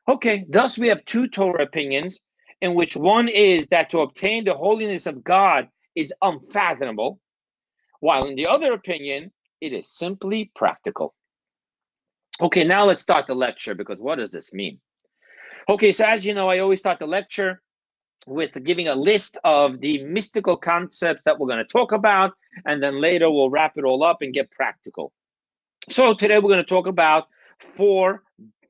Okay, 0.08 0.46
thus 0.50 0.78
we 0.78 0.88
have 0.88 1.06
two 1.06 1.28
Torah 1.28 1.64
opinions, 1.64 2.20
in 2.62 2.74
which 2.74 2.96
one 2.96 3.28
is 3.28 3.68
that 3.68 3.90
to 3.92 4.00
obtain 4.00 4.44
the 4.44 4.54
holiness 4.54 5.06
of 5.06 5.24
God 5.24 5.70
is 5.96 6.14
unfathomable, 6.22 7.20
while 8.00 8.26
in 8.26 8.36
the 8.36 8.48
other 8.48 8.74
opinion, 8.74 9.32
it 9.62 9.74
is 9.74 9.92
simply 9.92 10.52
practical. 10.56 11.14
Okay, 12.42 12.64
now 12.64 12.86
let's 12.86 13.02
start 13.02 13.28
the 13.28 13.34
lecture 13.34 13.76
because 13.76 14.00
what 14.00 14.16
does 14.16 14.32
this 14.32 14.54
mean? 14.54 14.80
Okay, 15.68 15.92
so 15.92 16.06
as 16.06 16.26
you 16.26 16.34
know, 16.34 16.50
I 16.50 16.60
always 16.60 16.80
start 16.80 17.00
the 17.00 17.08
lecture 17.08 17.62
with 18.28 18.64
giving 18.64 18.88
a 18.88 18.96
list 18.96 19.38
of 19.44 19.80
the 19.80 20.04
mystical 20.04 20.58
concepts 20.58 21.24
that 21.24 21.38
we're 21.38 21.48
going 21.48 21.60
to 21.60 21.66
talk 21.66 21.92
about, 21.92 22.34
and 22.66 22.82
then 22.82 23.02
later 23.02 23.30
we'll 23.30 23.50
wrap 23.50 23.78
it 23.78 23.84
all 23.84 24.04
up 24.04 24.22
and 24.22 24.34
get 24.34 24.52
practical. 24.52 25.12
So 25.90 26.14
today 26.14 26.36
we're 26.36 26.50
going 26.50 26.64
to 26.64 26.64
talk 26.64 26.88
about 26.88 27.28
four 27.60 28.24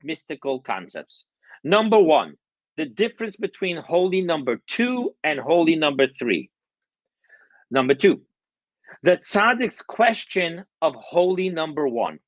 mystical 0.04 0.62
concepts. 0.62 1.26
Number 1.64 2.00
one, 2.00 2.36
the 2.80 2.86
difference 2.86 3.36
between 3.36 3.76
holy 3.76 4.22
number 4.22 4.56
two 4.66 5.14
and 5.26 5.38
holy 5.38 5.76
number 5.76 6.08
three. 6.18 6.50
Number 7.70 7.94
two, 7.94 8.22
the 9.04 9.18
tzaddik's 9.18 9.82
question 9.82 10.64
of 10.82 10.96
holy 10.96 11.50
number 11.50 11.90
one. 11.90 12.20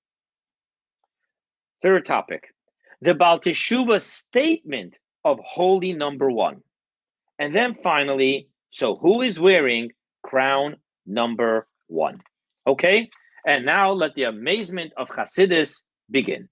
Third 1.81 2.05
topic, 2.05 2.53
the 3.00 3.13
Baal 3.13 3.39
Teshuva's 3.39 4.03
statement 4.03 4.96
of 5.24 5.39
holy 5.41 5.93
number 5.93 6.29
one. 6.29 6.58
And 7.39 7.55
then 7.55 7.74
finally, 7.81 8.50
so 8.72 8.98
who 8.98 9.22
is 9.22 9.39
wearing 9.39 9.93
crown 10.22 10.75
number 11.05 11.65
one? 11.88 12.20
Okay, 12.67 13.10
and 13.48 13.65
now 13.65 13.93
let 13.93 14.15
the 14.15 14.24
amazement 14.24 14.91
of 14.98 15.08
Hasidus 15.08 15.84
begin. 16.10 16.50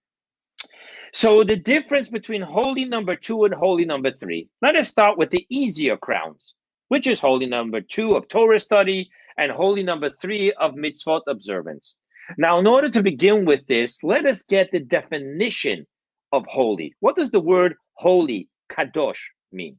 So 1.12 1.44
the 1.44 1.56
difference 1.56 2.08
between 2.10 2.42
holy 2.42 2.86
number 2.86 3.16
two 3.16 3.46
and 3.46 3.54
holy 3.54 3.86
number 3.86 4.12
three. 4.12 4.48
Let 4.62 4.76
us 4.76 4.88
start 4.88 5.18
with 5.18 5.32
the 5.32 5.46
easier 5.50 5.98
crowns, 5.98 6.54
which 6.90 7.08
is 7.08 7.20
holy 7.20 7.48
number 7.48 7.82
two 7.82 8.16
of 8.16 8.28
Torah 8.28 8.60
study 8.60 9.10
and 9.38 9.52
holy 9.52 9.84
number 9.84 10.12
three 10.22 10.52
of 10.54 10.76
mitzvot 10.76 11.22
observance. 11.28 11.98
Now, 12.38 12.60
in 12.60 12.68
order 12.68 12.90
to 12.90 13.02
begin 13.02 13.46
with 13.46 13.66
this, 13.68 14.04
let 14.04 14.26
us 14.26 14.44
get 14.44 14.72
the 14.72 14.80
definition 14.80 15.88
of 16.32 16.46
holy. 16.46 16.94
What 17.00 17.16
does 17.16 17.32
the 17.32 17.40
word 17.40 17.76
holy, 17.94 18.50
kadosh, 18.72 19.20
mean? 19.52 19.78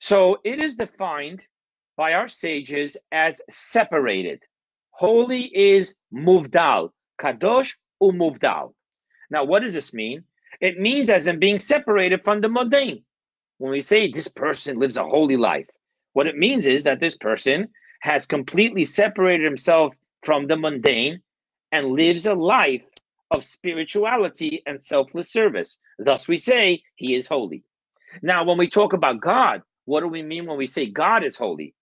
So 0.00 0.38
it 0.44 0.58
is 0.58 0.74
defined 0.74 1.44
by 1.98 2.14
our 2.14 2.28
sages 2.28 2.96
as 3.12 3.42
separated. 3.50 4.40
Holy 4.92 5.42
is 5.54 5.94
muvdal, 6.14 6.90
kadosh 7.20 7.72
umuvdal. 8.02 8.72
Now, 9.30 9.44
what 9.44 9.60
does 9.60 9.74
this 9.74 9.92
mean? 9.92 10.24
It 10.60 10.78
means 10.78 11.10
as 11.10 11.26
in 11.26 11.38
being 11.38 11.58
separated 11.58 12.22
from 12.24 12.40
the 12.40 12.48
mundane. 12.48 13.02
When 13.58 13.72
we 13.72 13.80
say 13.80 14.10
this 14.10 14.28
person 14.28 14.78
lives 14.78 14.96
a 14.96 15.04
holy 15.04 15.36
life, 15.36 15.68
what 16.12 16.26
it 16.26 16.36
means 16.36 16.66
is 16.66 16.84
that 16.84 17.00
this 17.00 17.16
person 17.16 17.68
has 18.00 18.26
completely 18.26 18.84
separated 18.84 19.44
himself 19.44 19.94
from 20.22 20.46
the 20.46 20.56
mundane 20.56 21.20
and 21.72 21.92
lives 21.92 22.26
a 22.26 22.34
life 22.34 22.84
of 23.30 23.44
spirituality 23.44 24.62
and 24.66 24.82
selfless 24.82 25.30
service. 25.30 25.78
Thus, 25.98 26.28
we 26.28 26.38
say 26.38 26.82
he 26.96 27.14
is 27.14 27.26
holy. 27.26 27.64
Now, 28.22 28.44
when 28.44 28.58
we 28.58 28.68
talk 28.68 28.92
about 28.92 29.20
God, 29.20 29.62
what 29.84 30.00
do 30.00 30.08
we 30.08 30.22
mean 30.22 30.46
when 30.46 30.58
we 30.58 30.66
say 30.66 30.86
God 30.86 31.24
is 31.24 31.36
holy? 31.36 31.74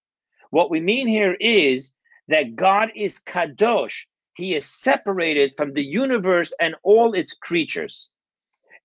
What 0.50 0.70
we 0.70 0.80
mean 0.80 1.08
here 1.08 1.34
is 1.40 1.92
that 2.28 2.56
God 2.56 2.90
is 2.94 3.18
kadosh. 3.20 4.04
He 4.34 4.54
is 4.54 4.66
separated 4.66 5.54
from 5.56 5.72
the 5.72 5.84
universe 5.84 6.52
and 6.60 6.74
all 6.82 7.14
its 7.14 7.34
creatures. 7.34 8.10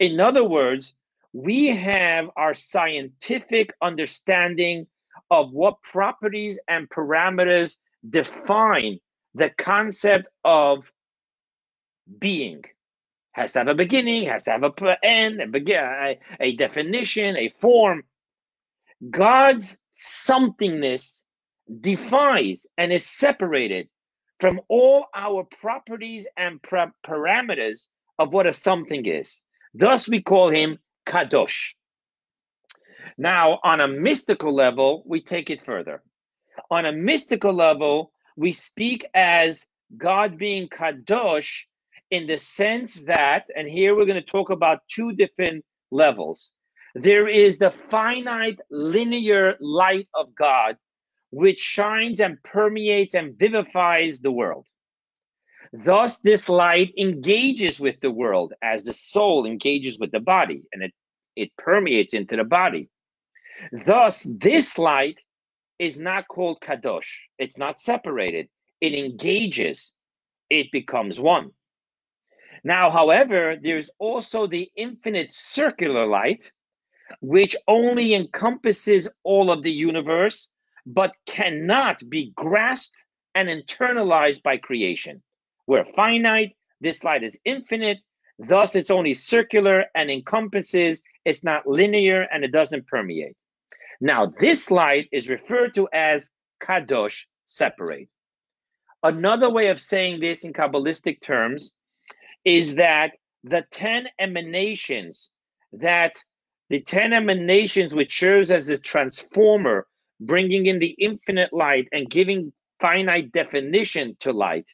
In 0.03 0.19
other 0.19 0.43
words, 0.43 0.95
we 1.31 1.67
have 1.67 2.29
our 2.35 2.53
scientific 2.53 3.73
understanding 3.81 4.85
of 5.31 5.53
what 5.53 5.81
properties 5.81 6.59
and 6.67 6.89
parameters 6.89 7.77
define 8.09 8.99
the 9.33 9.49
concept 9.51 10.27
of 10.43 10.91
being. 12.19 12.65
Has 13.31 13.53
to 13.53 13.59
have 13.59 13.69
a 13.69 13.75
beginning, 13.75 14.27
has 14.27 14.43
to 14.43 14.51
have 14.51 14.63
a 14.63 15.05
end, 15.05 15.39
a, 15.39 15.69
a, 15.69 16.19
a 16.41 16.55
definition, 16.57 17.37
a 17.37 17.47
form. 17.61 18.03
God's 19.09 19.77
somethingness 19.95 21.23
defies 21.79 22.65
and 22.77 22.91
is 22.91 23.05
separated 23.05 23.87
from 24.41 24.59
all 24.67 25.05
our 25.15 25.45
properties 25.45 26.27
and 26.35 26.61
parameters 26.61 27.87
of 28.19 28.33
what 28.33 28.47
a 28.47 28.51
something 28.51 29.05
is. 29.05 29.39
Thus, 29.73 30.07
we 30.07 30.21
call 30.21 30.49
him 30.49 30.77
Kadosh. 31.05 31.73
Now, 33.17 33.59
on 33.63 33.81
a 33.81 33.87
mystical 33.87 34.53
level, 34.53 35.03
we 35.05 35.21
take 35.21 35.49
it 35.49 35.61
further. 35.61 36.01
On 36.69 36.85
a 36.85 36.91
mystical 36.91 37.53
level, 37.53 38.11
we 38.35 38.51
speak 38.51 39.05
as 39.13 39.67
God 39.97 40.37
being 40.37 40.67
Kadosh 40.67 41.63
in 42.11 42.27
the 42.27 42.37
sense 42.37 42.95
that, 43.03 43.49
and 43.55 43.67
here 43.67 43.95
we're 43.95 44.05
going 44.05 44.21
to 44.23 44.31
talk 44.31 44.49
about 44.49 44.79
two 44.87 45.13
different 45.13 45.63
levels. 45.91 46.51
There 46.95 47.27
is 47.27 47.57
the 47.57 47.71
finite 47.71 48.59
linear 48.69 49.55
light 49.59 50.07
of 50.13 50.35
God, 50.35 50.77
which 51.31 51.59
shines 51.59 52.19
and 52.19 52.41
permeates 52.43 53.15
and 53.15 53.37
vivifies 53.37 54.19
the 54.19 54.31
world. 54.31 54.67
Thus, 55.73 56.19
this 56.19 56.49
light 56.49 56.93
engages 56.99 57.79
with 57.79 57.99
the 57.99 58.11
world 58.11 58.53
as 58.61 58.83
the 58.83 58.93
soul 58.93 59.47
engages 59.47 59.97
with 59.97 60.11
the 60.11 60.19
body, 60.19 60.61
and 60.71 60.83
it, 60.83 60.93
it 61.35 61.49
permeates 61.57 62.13
into 62.13 62.35
the 62.35 62.43
body. 62.43 62.89
Thus, 63.71 64.21
this 64.21 64.77
light 64.77 65.19
is 65.79 65.97
not 65.97 66.27
called 66.27 66.61
kadosh. 66.61 67.09
It's 67.39 67.57
not 67.57 67.79
separated. 67.79 68.49
It 68.81 68.93
engages. 68.93 69.93
It 70.51 70.71
becomes 70.71 71.19
one. 71.19 71.49
Now, 72.63 72.91
however, 72.91 73.57
there's 73.59 73.89
also 73.97 74.45
the 74.45 74.69
infinite 74.75 75.33
circular 75.33 76.05
light, 76.05 76.51
which 77.19 77.55
only 77.67 78.13
encompasses 78.13 79.09
all 79.23 79.51
of 79.51 79.63
the 79.63 79.71
universe, 79.71 80.47
but 80.85 81.13
cannot 81.25 82.07
be 82.11 82.31
grasped 82.35 82.95
and 83.33 83.49
internalized 83.49 84.43
by 84.43 84.57
creation. 84.57 85.23
We're 85.67 85.85
finite, 85.85 86.55
this 86.81 87.03
light 87.03 87.23
is 87.23 87.39
infinite, 87.45 87.99
thus 88.39 88.75
it's 88.75 88.91
only 88.91 89.13
circular 89.13 89.85
and 89.95 90.11
encompasses, 90.11 91.01
it's 91.25 91.43
not 91.43 91.67
linear 91.67 92.27
and 92.33 92.43
it 92.43 92.51
doesn't 92.51 92.87
permeate. 92.87 93.35
Now, 94.01 94.31
this 94.39 94.69
light 94.69 95.07
is 95.11 95.29
referred 95.29 95.75
to 95.75 95.87
as 95.93 96.29
kadosh, 96.61 97.25
separate. 97.45 98.09
Another 99.03 99.49
way 99.49 99.67
of 99.67 99.79
saying 99.79 100.19
this 100.19 100.43
in 100.43 100.53
Kabbalistic 100.53 101.21
terms 101.21 101.73
is 102.45 102.75
that 102.75 103.11
the 103.43 103.63
10 103.71 104.07
emanations, 104.19 105.29
that 105.73 106.15
the 106.69 106.81
10 106.81 107.13
emanations 107.13 107.93
which 107.93 108.17
serves 108.17 108.49
as 108.51 108.69
a 108.69 108.77
transformer, 108.77 109.87
bringing 110.19 110.65
in 110.65 110.79
the 110.79 110.95
infinite 110.99 111.51
light 111.53 111.87
and 111.91 112.09
giving 112.09 112.53
finite 112.79 113.31
definition 113.31 114.15
to 114.21 114.31
light. 114.31 114.65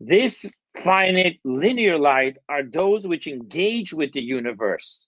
This 0.00 0.52
finite 0.76 1.38
linear 1.44 1.98
light 1.98 2.36
are 2.48 2.64
those 2.64 3.06
which 3.06 3.26
engage 3.26 3.92
with 3.92 4.12
the 4.12 4.22
universe, 4.22 5.06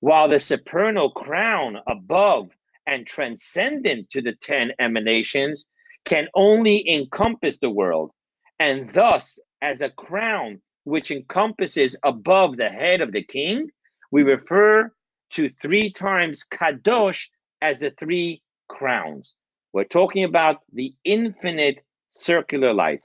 while 0.00 0.28
the 0.28 0.38
supernal 0.38 1.10
crown 1.10 1.78
above 1.86 2.50
and 2.86 3.06
transcendent 3.06 4.10
to 4.10 4.22
the 4.22 4.32
10 4.32 4.72
emanations 4.78 5.66
can 6.04 6.28
only 6.34 6.88
encompass 6.88 7.58
the 7.58 7.70
world, 7.70 8.12
and 8.60 8.88
thus, 8.90 9.38
as 9.60 9.82
a 9.82 9.90
crown 9.90 10.62
which 10.84 11.10
encompasses 11.10 11.96
above 12.04 12.56
the 12.56 12.68
head 12.68 13.00
of 13.00 13.12
the 13.12 13.22
king, 13.22 13.68
we 14.10 14.22
refer 14.22 14.90
to 15.30 15.50
three 15.50 15.92
times 15.92 16.44
kadosh 16.44 17.28
as 17.60 17.80
the 17.80 17.90
three 17.98 18.40
crowns. 18.68 19.34
We're 19.72 19.84
talking 19.84 20.24
about 20.24 20.62
the 20.72 20.94
infinite 21.04 21.84
circular 22.10 22.72
light. 22.72 23.00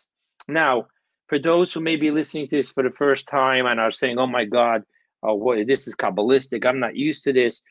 Now, 0.47 0.87
for 1.33 1.39
those 1.39 1.73
who 1.73 1.81
may 1.81 1.95
be 1.95 2.11
listening 2.11 2.47
to 2.47 2.57
this 2.57 2.71
for 2.71 2.83
the 2.83 2.91
first 2.91 3.25
time 3.25 3.65
and 3.65 3.79
are 3.79 3.91
saying, 3.91 4.19
"Oh 4.19 4.27
my 4.27 4.45
God, 4.45 4.83
uh, 5.27 5.33
what, 5.33 5.65
this 5.65 5.87
is 5.87 5.95
kabbalistic. 5.95 6.63
I'm 6.63 6.79
not 6.79 6.95
used 6.95 7.23
to 7.23 7.33
this." 7.33 7.63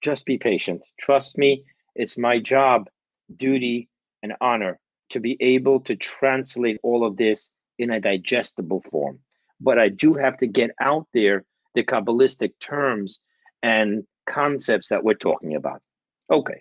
Just 0.00 0.26
be 0.26 0.38
patient. 0.38 0.82
Trust 0.98 1.38
me. 1.38 1.62
It's 1.94 2.18
my 2.18 2.40
job, 2.40 2.88
duty, 3.36 3.88
and 4.24 4.32
honor 4.40 4.80
to 5.10 5.20
be 5.20 5.36
able 5.38 5.78
to 5.82 5.94
translate 5.94 6.80
all 6.82 7.06
of 7.06 7.16
this 7.16 7.48
in 7.78 7.92
a 7.92 8.00
digestible 8.00 8.82
form. 8.90 9.20
But 9.60 9.78
I 9.78 9.88
do 9.88 10.12
have 10.14 10.36
to 10.38 10.48
get 10.48 10.72
out 10.80 11.06
there 11.14 11.44
the 11.76 11.84
Kabbalistic 11.84 12.54
terms 12.58 13.20
and 13.62 14.02
concepts 14.28 14.88
that 14.88 15.04
we're 15.04 15.14
talking 15.14 15.54
about. 15.54 15.80
Okay. 16.28 16.60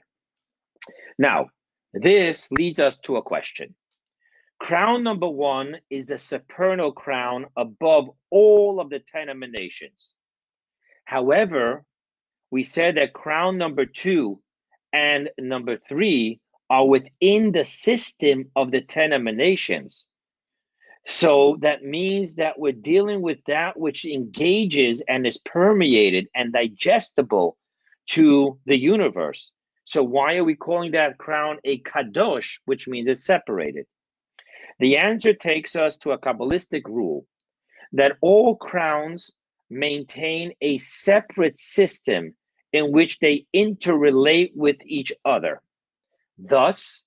Now, 1.17 1.47
this 1.95 2.51
leads 2.51 2.79
us 2.79 2.97
to 2.99 3.17
a 3.17 3.23
question. 3.23 3.73
Crown 4.65 5.03
number 5.03 5.29
one 5.29 5.77
is 5.91 6.07
the 6.07 6.17
supernal 6.17 6.91
crown 6.91 7.45
above 7.55 8.09
all 8.31 8.79
of 8.79 8.89
the 8.89 8.97
ten 8.97 9.29
emanations. 9.29 10.15
However, 11.03 11.85
we 12.49 12.63
said 12.63 12.97
that 12.97 13.13
crown 13.13 13.59
number 13.59 13.85
two 13.85 14.41
and 14.91 15.29
number 15.37 15.77
three 15.87 16.39
are 16.71 16.87
within 16.87 17.51
the 17.51 17.63
system 17.63 18.49
of 18.55 18.71
the 18.71 18.81
10 18.81 19.13
emanations. 19.13 20.07
So 21.05 21.57
that 21.61 21.83
means 21.83 22.33
that 22.37 22.57
we're 22.57 22.71
dealing 22.71 23.21
with 23.21 23.37
that 23.45 23.79
which 23.79 24.03
engages 24.03 24.99
and 25.07 25.27
is 25.27 25.37
permeated 25.37 26.27
and 26.33 26.51
digestible 26.51 27.55
to 28.07 28.57
the 28.65 28.79
universe. 28.79 29.51
So 29.83 30.01
why 30.01 30.37
are 30.37 30.43
we 30.43 30.55
calling 30.55 30.93
that 30.93 31.19
crown 31.19 31.59
a 31.63 31.81
kadosh, 31.81 32.57
which 32.65 32.87
means 32.87 33.07
it's 33.07 33.27
separated? 33.27 33.85
The 34.79 34.97
answer 34.97 35.33
takes 35.33 35.75
us 35.75 35.97
to 35.97 36.11
a 36.11 36.17
Kabbalistic 36.17 36.83
rule 36.85 37.25
that 37.93 38.17
all 38.21 38.57
crowns 38.57 39.31
maintain 39.69 40.53
a 40.61 40.77
separate 40.77 41.57
system 41.57 42.35
in 42.73 42.91
which 42.91 43.19
they 43.19 43.45
interrelate 43.55 44.51
with 44.53 44.75
each 44.85 45.13
other. 45.23 45.61
Thus, 46.37 47.05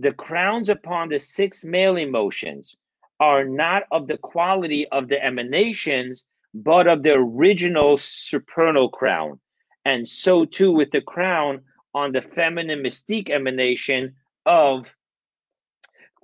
the 0.00 0.12
crowns 0.12 0.68
upon 0.68 1.08
the 1.08 1.20
six 1.20 1.64
male 1.64 1.96
emotions 1.96 2.76
are 3.20 3.44
not 3.44 3.84
of 3.92 4.08
the 4.08 4.18
quality 4.18 4.88
of 4.88 5.08
the 5.08 5.24
emanations, 5.24 6.24
but 6.52 6.88
of 6.88 7.04
the 7.04 7.12
original 7.12 7.96
supernal 7.96 8.88
crown. 8.88 9.38
And 9.84 10.08
so 10.08 10.44
too 10.44 10.72
with 10.72 10.90
the 10.90 11.00
crown 11.00 11.60
on 11.94 12.10
the 12.10 12.22
feminine 12.22 12.82
mystique 12.82 13.30
emanation 13.30 14.14
of 14.46 14.92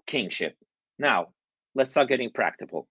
kingship. 0.07 0.57
Now, 1.01 1.29
let's 1.75 1.93
start 1.93 2.09
getting 2.09 2.31
practical. 2.31 2.87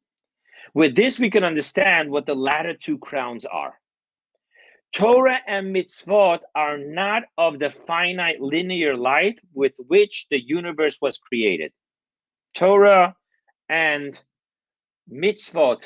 With 0.73 0.95
this, 0.95 1.19
we 1.19 1.29
can 1.29 1.43
understand 1.43 2.09
what 2.09 2.25
the 2.25 2.33
latter 2.33 2.73
two 2.73 2.97
crowns 2.97 3.45
are. 3.45 3.75
Torah 4.91 5.39
and 5.47 5.75
mitzvot 5.75 6.39
are 6.55 6.79
not 6.79 7.23
of 7.37 7.59
the 7.59 7.69
finite 7.69 8.41
linear 8.41 8.97
light 8.97 9.37
with 9.53 9.73
which 9.87 10.25
the 10.31 10.41
universe 10.41 10.97
was 10.99 11.19
created. 11.19 11.71
Torah 12.55 13.15
and 13.69 14.19
mitzvot 15.07 15.83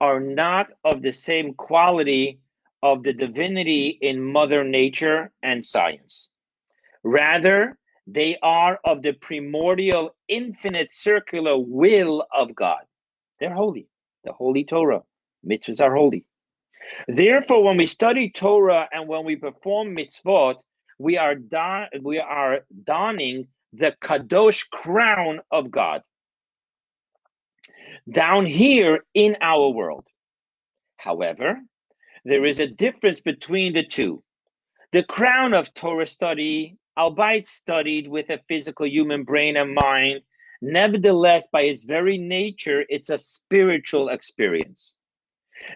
are 0.00 0.20
not 0.20 0.68
of 0.84 1.02
the 1.02 1.10
same 1.10 1.54
quality 1.54 2.38
of 2.84 3.02
the 3.02 3.12
divinity 3.12 3.98
in 4.00 4.22
Mother 4.22 4.62
Nature 4.62 5.32
and 5.42 5.66
science. 5.66 6.28
Rather, 7.02 7.76
they 8.06 8.38
are 8.42 8.80
of 8.84 9.02
the 9.02 9.12
primordial, 9.12 10.14
infinite, 10.28 10.92
circular 10.94 11.58
will 11.58 12.26
of 12.36 12.54
God. 12.54 12.82
They're 13.40 13.54
holy. 13.54 13.88
The 14.24 14.32
holy 14.32 14.64
Torah. 14.64 15.02
Mitzvahs 15.46 15.80
are 15.82 15.94
holy. 15.94 16.24
Therefore, 17.08 17.64
when 17.64 17.76
we 17.76 17.86
study 17.86 18.30
Torah 18.30 18.88
and 18.92 19.08
when 19.08 19.24
we 19.24 19.36
perform 19.36 19.96
mitzvot, 19.96 20.56
we 20.98 21.18
are 21.18 21.34
don- 21.34 21.88
we 22.02 22.18
are 22.18 22.60
donning 22.84 23.48
the 23.72 23.94
kadosh 24.00 24.68
crown 24.70 25.40
of 25.50 25.70
God 25.70 26.02
down 28.10 28.46
here 28.46 29.04
in 29.14 29.36
our 29.40 29.70
world. 29.70 30.06
However, 30.98 31.60
there 32.24 32.46
is 32.46 32.60
a 32.60 32.68
difference 32.68 33.20
between 33.20 33.74
the 33.74 33.84
two. 33.84 34.22
The 34.92 35.04
crown 35.04 35.54
of 35.54 35.74
Torah 35.74 36.06
study, 36.06 36.76
albeit 36.96 37.46
studied 37.46 38.08
with 38.08 38.30
a 38.30 38.40
physical 38.48 38.86
human 38.86 39.24
brain 39.24 39.56
and 39.56 39.74
mind, 39.74 40.22
nevertheless, 40.60 41.46
by 41.52 41.62
its 41.62 41.84
very 41.84 42.18
nature, 42.18 42.84
it's 42.88 43.10
a 43.10 43.18
spiritual 43.18 44.08
experience. 44.08 44.94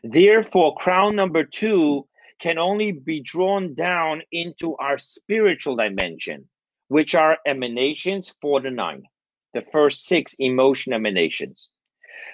Therefore, 0.03 0.77
crown 0.77 1.17
number 1.17 1.45
two 1.45 2.07
can 2.39 2.59
only 2.59 2.93
be 2.93 3.21
drawn 3.21 3.75
down 3.75 4.23
into 4.31 4.77
our 4.77 4.99
spiritual 4.99 5.77
dimension, 5.77 6.49
which 6.89 7.15
are 7.15 7.39
emanations 7.47 8.35
four 8.41 8.61
to 8.61 8.71
nine, 8.71 9.03
the 9.55 9.63
first 9.73 10.05
six 10.05 10.35
emotion 10.39 10.93
emanations. 10.93 11.71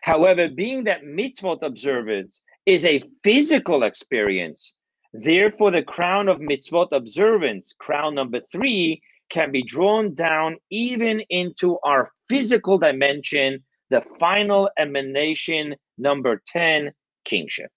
However, 0.02 0.48
being 0.48 0.84
that 0.84 1.04
mitzvot 1.04 1.62
observance 1.62 2.42
is 2.66 2.84
a 2.84 3.02
physical 3.22 3.84
experience, 3.84 4.74
therefore 5.14 5.70
the 5.70 5.82
crown 5.82 6.28
of 6.28 6.40
mitzvot 6.40 6.88
observance, 6.92 7.74
crown 7.78 8.14
number 8.14 8.40
three, 8.52 9.00
can 9.30 9.50
be 9.50 9.62
drawn 9.62 10.14
down 10.14 10.56
even 10.70 11.20
into 11.30 11.78
our 11.84 12.10
physical 12.28 12.78
dimension, 12.78 13.64
the 13.90 14.02
final 14.20 14.68
emanation 14.78 15.74
number 15.98 16.42
10, 16.48 16.92
kingship. 17.24 17.70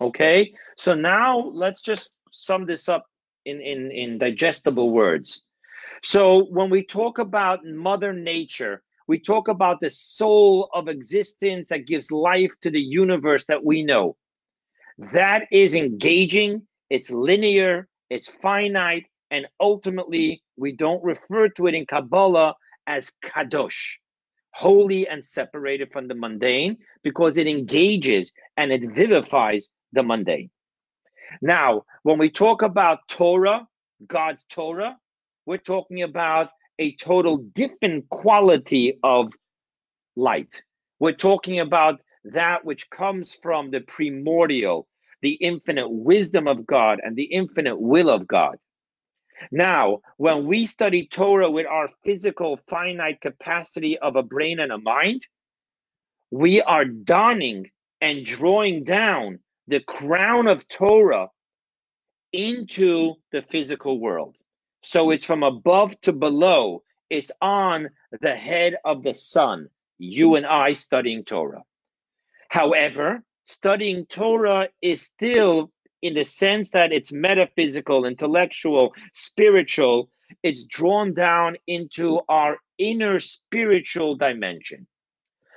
Okay, 0.00 0.52
so 0.76 0.94
now 0.94 1.38
let's 1.52 1.82
just 1.82 2.10
sum 2.32 2.66
this 2.66 2.88
up 2.88 3.06
in, 3.44 3.60
in, 3.60 3.90
in 3.90 4.18
digestible 4.18 4.90
words. 4.90 5.42
So 6.02 6.46
when 6.46 6.70
we 6.70 6.84
talk 6.84 7.18
about 7.18 7.64
Mother 7.64 8.12
Nature, 8.12 8.82
we 9.06 9.18
talk 9.18 9.48
about 9.48 9.80
the 9.80 9.90
soul 9.90 10.68
of 10.74 10.88
existence 10.88 11.68
that 11.68 11.86
gives 11.86 12.10
life 12.10 12.52
to 12.60 12.70
the 12.70 12.80
universe 12.80 13.44
that 13.46 13.64
we 13.64 13.82
know. 13.82 14.16
That 14.98 15.46
is 15.50 15.74
engaging, 15.74 16.62
it's 16.90 17.10
linear, 17.10 17.88
it's 18.10 18.28
finite, 18.28 19.06
and 19.30 19.46
ultimately, 19.60 20.42
we 20.56 20.72
don't 20.72 21.02
refer 21.02 21.48
to 21.50 21.66
it 21.66 21.74
in 21.74 21.86
Kabbalah 21.86 22.54
as 22.86 23.10
kadosh 23.24 23.96
holy 24.52 25.08
and 25.08 25.24
separated 25.24 25.90
from 25.92 26.08
the 26.08 26.14
mundane 26.14 26.76
because 27.02 27.36
it 27.36 27.46
engages 27.46 28.32
and 28.56 28.70
it 28.70 28.84
vivifies 28.94 29.70
the 29.92 30.02
mundane. 30.02 30.50
Now, 31.40 31.84
when 32.02 32.18
we 32.18 32.30
talk 32.30 32.62
about 32.62 33.08
Torah, 33.08 33.66
God's 34.06 34.44
Torah, 34.44 34.96
we're 35.46 35.56
talking 35.56 36.02
about 36.02 36.50
a 36.78 36.94
total 36.96 37.38
different 37.38 38.08
quality 38.10 38.98
of 39.02 39.32
light. 40.16 40.62
We're 41.00 41.12
talking 41.12 41.60
about 41.60 42.00
that 42.24 42.64
which 42.64 42.90
comes 42.90 43.32
from 43.42 43.70
the 43.70 43.80
primordial, 43.80 44.86
the 45.22 45.32
infinite 45.34 45.88
wisdom 45.88 46.46
of 46.46 46.66
God 46.66 47.00
and 47.02 47.16
the 47.16 47.24
infinite 47.24 47.80
will 47.80 48.10
of 48.10 48.26
God. 48.26 48.56
Now, 49.50 50.00
when 50.18 50.46
we 50.46 50.66
study 50.66 51.06
Torah 51.06 51.50
with 51.50 51.66
our 51.66 51.88
physical 52.04 52.60
finite 52.68 53.20
capacity 53.20 53.98
of 53.98 54.16
a 54.16 54.22
brain 54.22 54.60
and 54.60 54.70
a 54.70 54.78
mind, 54.78 55.26
we 56.30 56.62
are 56.62 56.84
donning 56.84 57.70
and 58.00 58.24
drawing 58.24 58.84
down 58.84 59.40
the 59.66 59.80
crown 59.80 60.46
of 60.46 60.68
Torah 60.68 61.28
into 62.32 63.14
the 63.32 63.42
physical 63.42 63.98
world. 63.98 64.36
So 64.82 65.10
it's 65.10 65.24
from 65.24 65.42
above 65.42 66.00
to 66.02 66.12
below, 66.12 66.82
it's 67.10 67.30
on 67.40 67.90
the 68.20 68.34
head 68.34 68.76
of 68.84 69.02
the 69.02 69.14
son, 69.14 69.68
you 69.98 70.36
and 70.36 70.46
I 70.46 70.74
studying 70.74 71.24
Torah. 71.24 71.62
However, 72.52 73.24
studying 73.46 74.04
Torah 74.04 74.68
is 74.82 75.00
still 75.00 75.72
in 76.02 76.12
the 76.12 76.24
sense 76.24 76.68
that 76.72 76.92
it's 76.92 77.10
metaphysical, 77.10 78.04
intellectual, 78.04 78.92
spiritual, 79.14 80.10
it's 80.42 80.64
drawn 80.64 81.14
down 81.14 81.56
into 81.66 82.20
our 82.28 82.58
inner 82.76 83.20
spiritual 83.20 84.16
dimension. 84.16 84.86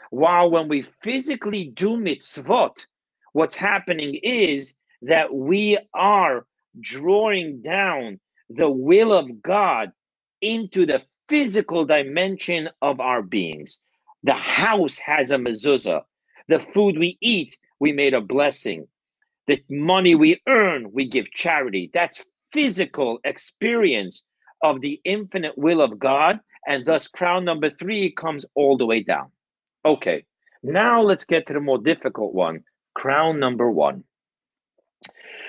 While 0.10 0.50
when 0.50 0.70
we 0.70 0.84
physically 0.84 1.66
do 1.66 1.98
mitzvot, 1.98 2.86
what's 3.34 3.56
happening 3.56 4.16
is 4.24 4.74
that 5.02 5.34
we 5.36 5.78
are 5.94 6.46
drawing 6.80 7.62
down 7.62 8.22
the 8.50 8.70
will 8.70 9.12
of 9.12 9.42
God 9.42 9.92
into 10.40 10.86
the 10.86 11.02
physical 11.28 11.84
dimension 11.84 12.70
of 12.82 13.02
our 13.02 13.22
beings. 13.22 13.80
The 14.24 14.32
house 14.32 14.98
has 15.00 15.32
a 15.32 15.36
mezuzah. 15.36 16.04
The 16.48 16.60
food 16.60 16.98
we 16.98 17.18
eat, 17.22 17.58
we 17.80 17.92
made 17.92 18.14
a 18.14 18.22
blessing. 18.22 18.88
The 19.48 19.64
money 19.70 20.16
we 20.16 20.42
earn, 20.48 20.92
we 20.92 21.08
give 21.08 21.32
charity. 21.32 21.92
That's 21.94 22.26
physical 22.52 23.20
experience 23.24 24.24
of 24.64 24.82
the 24.82 25.00
infinite 25.04 25.58
will 25.58 25.82
of 25.82 26.00
God. 26.00 26.40
And 26.68 26.86
thus, 26.86 27.08
crown 27.08 27.46
number 27.46 27.70
three 27.70 28.12
comes 28.12 28.46
all 28.56 28.78
the 28.78 28.86
way 28.86 29.02
down. 29.04 29.32
Okay, 29.86 30.26
now 30.64 31.02
let's 31.02 31.26
get 31.26 31.46
to 31.48 31.54
the 31.54 31.60
more 31.60 31.78
difficult 31.78 32.34
one 32.34 32.64
crown 32.96 33.40
number 33.40 33.70
one. 33.70 34.04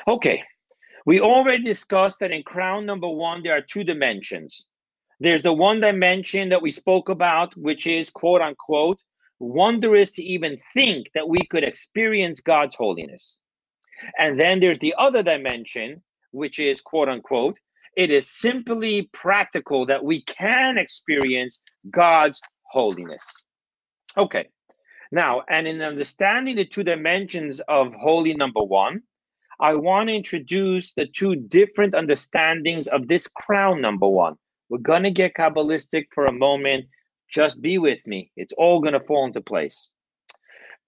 Okay, 0.06 0.42
we 1.06 1.20
already 1.20 1.62
discussed 1.62 2.18
that 2.18 2.32
in 2.32 2.42
crown 2.42 2.84
number 2.84 3.08
one, 3.08 3.42
there 3.42 3.56
are 3.56 3.62
two 3.62 3.84
dimensions. 3.84 4.66
There's 5.20 5.42
the 5.42 5.52
one 5.52 5.80
dimension 5.80 6.50
that 6.50 6.60
we 6.60 6.70
spoke 6.70 7.08
about, 7.08 7.56
which 7.56 7.86
is 7.86 8.10
quote 8.10 8.42
unquote, 8.42 8.98
wondrous 9.38 10.12
to 10.12 10.22
even 10.22 10.58
think 10.72 11.08
that 11.14 11.28
we 11.28 11.40
could 11.50 11.64
experience 11.64 12.40
God's 12.40 12.74
holiness. 12.74 13.38
And 14.18 14.38
then 14.38 14.60
there's 14.60 14.78
the 14.78 14.94
other 14.98 15.22
dimension, 15.22 16.02
which 16.32 16.58
is 16.58 16.80
quote 16.80 17.08
unquote, 17.08 17.58
it 17.96 18.10
is 18.10 18.30
simply 18.30 19.08
practical 19.12 19.86
that 19.86 20.04
we 20.04 20.22
can 20.22 20.76
experience 20.76 21.60
God's 21.90 22.40
holiness. 22.70 23.46
Okay, 24.18 24.48
now, 25.12 25.42
and 25.48 25.66
in 25.66 25.80
understanding 25.82 26.56
the 26.56 26.64
two 26.64 26.82
dimensions 26.82 27.60
of 27.68 27.94
holy 27.94 28.34
number 28.34 28.62
one, 28.62 29.02
I 29.60 29.74
want 29.74 30.08
to 30.08 30.14
introduce 30.14 30.92
the 30.92 31.06
two 31.06 31.36
different 31.36 31.94
understandings 31.94 32.88
of 32.88 33.08
this 33.08 33.26
crown 33.26 33.80
number 33.80 34.08
one. 34.08 34.34
We're 34.68 34.78
going 34.78 35.04
to 35.04 35.10
get 35.10 35.34
Kabbalistic 35.34 36.06
for 36.12 36.26
a 36.26 36.32
moment. 36.32 36.86
Just 37.30 37.60
be 37.60 37.78
with 37.78 38.06
me. 38.06 38.30
It's 38.36 38.52
all 38.56 38.80
going 38.80 38.94
to 38.94 39.00
fall 39.00 39.26
into 39.26 39.40
place. 39.40 39.90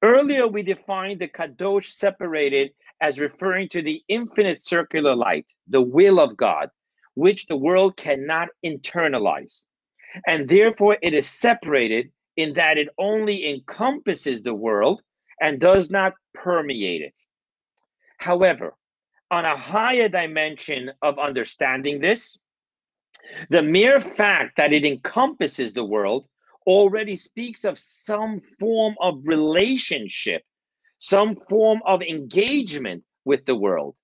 Earlier, 0.02 0.46
we 0.46 0.62
defined 0.62 1.20
the 1.20 1.28
Kadosh 1.28 1.86
separated 1.86 2.70
as 3.00 3.18
referring 3.18 3.68
to 3.70 3.82
the 3.82 4.02
infinite 4.08 4.62
circular 4.62 5.14
light, 5.14 5.46
the 5.66 5.82
will 5.82 6.20
of 6.20 6.36
God, 6.36 6.70
which 7.14 7.46
the 7.46 7.56
world 7.56 7.96
cannot 7.96 8.48
internalize. 8.64 9.64
And 10.26 10.48
therefore, 10.48 10.96
it 11.02 11.14
is 11.14 11.28
separated 11.28 12.10
in 12.36 12.54
that 12.54 12.78
it 12.78 12.88
only 12.98 13.50
encompasses 13.50 14.42
the 14.42 14.54
world 14.54 15.02
and 15.40 15.60
does 15.60 15.90
not 15.90 16.14
permeate 16.34 17.02
it. 17.02 17.14
However, 18.18 18.74
on 19.30 19.44
a 19.44 19.56
higher 19.56 20.08
dimension 20.08 20.90
of 21.02 21.18
understanding 21.18 22.00
this, 22.00 22.38
the 23.50 23.62
mere 23.62 24.00
fact 24.00 24.56
that 24.56 24.72
it 24.72 24.84
encompasses 24.84 25.72
the 25.72 25.84
world 25.84 26.26
already 26.66 27.16
speaks 27.16 27.64
of 27.64 27.78
some 27.78 28.40
form 28.58 28.94
of 29.00 29.26
relationship 29.26 30.42
some 30.98 31.36
form 31.36 31.80
of 31.86 32.02
engagement 32.02 33.04
with 33.24 33.44
the 33.46 33.54
world. 33.54 33.94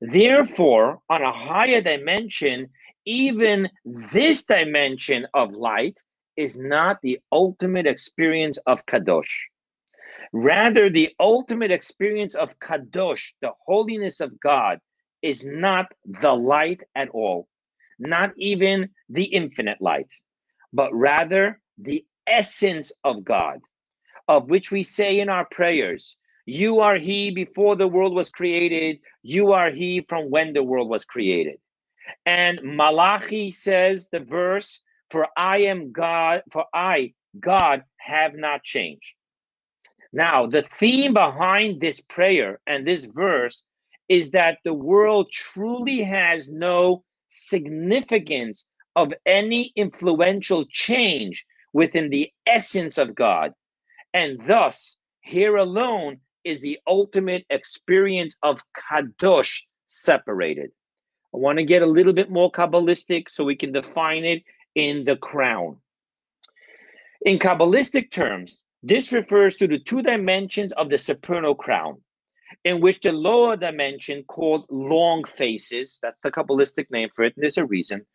Therefore, 0.00 1.00
on 1.10 1.22
a 1.22 1.32
higher 1.32 1.80
dimension, 1.80 2.70
even 3.04 3.68
this 3.84 4.44
dimension 4.44 5.26
of 5.34 5.54
light 5.54 5.98
is 6.36 6.58
not 6.58 7.00
the 7.02 7.18
ultimate 7.32 7.86
experience 7.86 8.58
of 8.66 8.84
Kadosh. 8.86 9.32
Rather, 10.32 10.90
the 10.90 11.10
ultimate 11.18 11.70
experience 11.70 12.34
of 12.34 12.58
Kadosh, 12.58 13.32
the 13.40 13.52
holiness 13.64 14.20
of 14.20 14.38
God, 14.40 14.80
is 15.22 15.44
not 15.44 15.86
the 16.04 16.34
light 16.34 16.82
at 16.94 17.08
all, 17.10 17.48
not 17.98 18.32
even 18.36 18.90
the 19.08 19.24
infinite 19.24 19.80
light, 19.80 20.08
but 20.72 20.94
rather 20.94 21.60
the 21.78 22.04
essence 22.26 22.92
of 23.04 23.24
God, 23.24 23.60
of 24.28 24.48
which 24.50 24.70
we 24.70 24.82
say 24.82 25.20
in 25.20 25.28
our 25.28 25.44
prayers, 25.44 26.16
you 26.46 26.78
are 26.78 26.96
He 26.96 27.32
before 27.32 27.74
the 27.74 27.88
world 27.88 28.14
was 28.14 28.30
created. 28.30 29.00
You 29.22 29.52
are 29.52 29.70
He 29.70 30.06
from 30.08 30.30
when 30.30 30.52
the 30.52 30.62
world 30.62 30.88
was 30.88 31.04
created. 31.04 31.58
And 32.24 32.60
Malachi 32.62 33.50
says 33.50 34.08
the 34.08 34.20
verse, 34.20 34.80
For 35.10 35.26
I 35.36 35.62
am 35.62 35.90
God, 35.90 36.42
for 36.52 36.64
I, 36.72 37.14
God, 37.38 37.82
have 37.96 38.34
not 38.34 38.62
changed. 38.62 39.14
Now, 40.12 40.46
the 40.46 40.62
theme 40.62 41.14
behind 41.14 41.80
this 41.80 42.00
prayer 42.00 42.60
and 42.64 42.86
this 42.86 43.04
verse 43.04 43.64
is 44.08 44.30
that 44.30 44.58
the 44.64 44.72
world 44.72 45.30
truly 45.32 46.02
has 46.02 46.48
no 46.48 47.02
significance 47.36 48.66
of 48.96 49.12
any 49.26 49.72
influential 49.76 50.64
change 50.70 51.44
within 51.72 52.10
the 52.10 52.30
essence 52.46 52.98
of 52.98 53.14
God. 53.14 53.52
And 54.14 54.40
thus, 54.46 54.96
here 55.20 55.56
alone 55.56 56.20
is 56.44 56.60
the 56.60 56.78
ultimate 56.86 57.44
experience 57.50 58.36
of 58.42 58.62
kadosh 58.74 59.60
separated. 59.86 60.70
I 61.34 61.38
want 61.38 61.58
to 61.58 61.64
get 61.64 61.82
a 61.82 61.86
little 61.86 62.14
bit 62.14 62.30
more 62.30 62.50
Kabbalistic 62.50 63.28
so 63.28 63.44
we 63.44 63.56
can 63.56 63.72
define 63.72 64.24
it 64.24 64.42
in 64.74 65.04
the 65.04 65.16
crown. 65.16 65.76
In 67.22 67.38
Kabbalistic 67.38 68.10
terms, 68.10 68.62
this 68.82 69.12
refers 69.12 69.56
to 69.56 69.66
the 69.66 69.78
two 69.78 70.00
dimensions 70.00 70.72
of 70.72 70.88
the 70.88 70.96
supernal 70.96 71.54
crown, 71.54 72.00
in 72.64 72.80
which 72.80 73.00
the 73.00 73.12
lower 73.12 73.56
dimension, 73.56 74.24
called 74.24 74.66
long 74.70 75.24
faces, 75.24 75.98
that's 76.02 76.20
the 76.22 76.30
Kabbalistic 76.30 76.90
name 76.90 77.08
for 77.14 77.24
it, 77.24 77.34
and 77.36 77.42
there's 77.42 77.58
a 77.58 77.64
reason, 77.64 78.06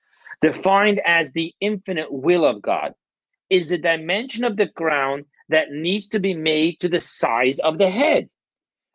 defined 0.41 1.02
as 1.06 1.32
the 1.32 1.54
infinite 1.60 2.12
will 2.12 2.46
of 2.46 2.62
God, 2.62 2.94
is 3.50 3.67
the 3.67 3.78
dimension 3.78 4.44
of 4.44 4.58
the 4.58 4.67
crown 4.67 5.26
that 5.50 5.72
needs 5.72 6.08
to 6.08 6.20
be 6.20 6.34
made 6.34 6.80
to 6.80 6.89
the 6.89 7.02
size 7.02 7.60
of 7.60 7.78
the 7.78 7.89
head. 7.89 8.30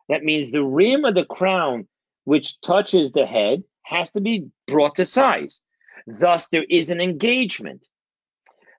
That 0.09 0.23
means 0.23 0.51
the 0.51 0.63
rim 0.63 1.05
of 1.05 1.15
the 1.15 1.25
crown, 1.25 1.87
which 2.23 2.59
touches 2.61 3.11
the 3.11 3.25
head, 3.25 3.63
has 3.83 4.11
to 4.11 4.21
be 4.21 4.47
brought 4.67 4.95
to 4.95 5.05
size. 5.05 5.61
Thus, 6.07 6.47
there 6.47 6.65
is 6.69 6.89
an 6.89 7.01
engagement. 7.01 7.85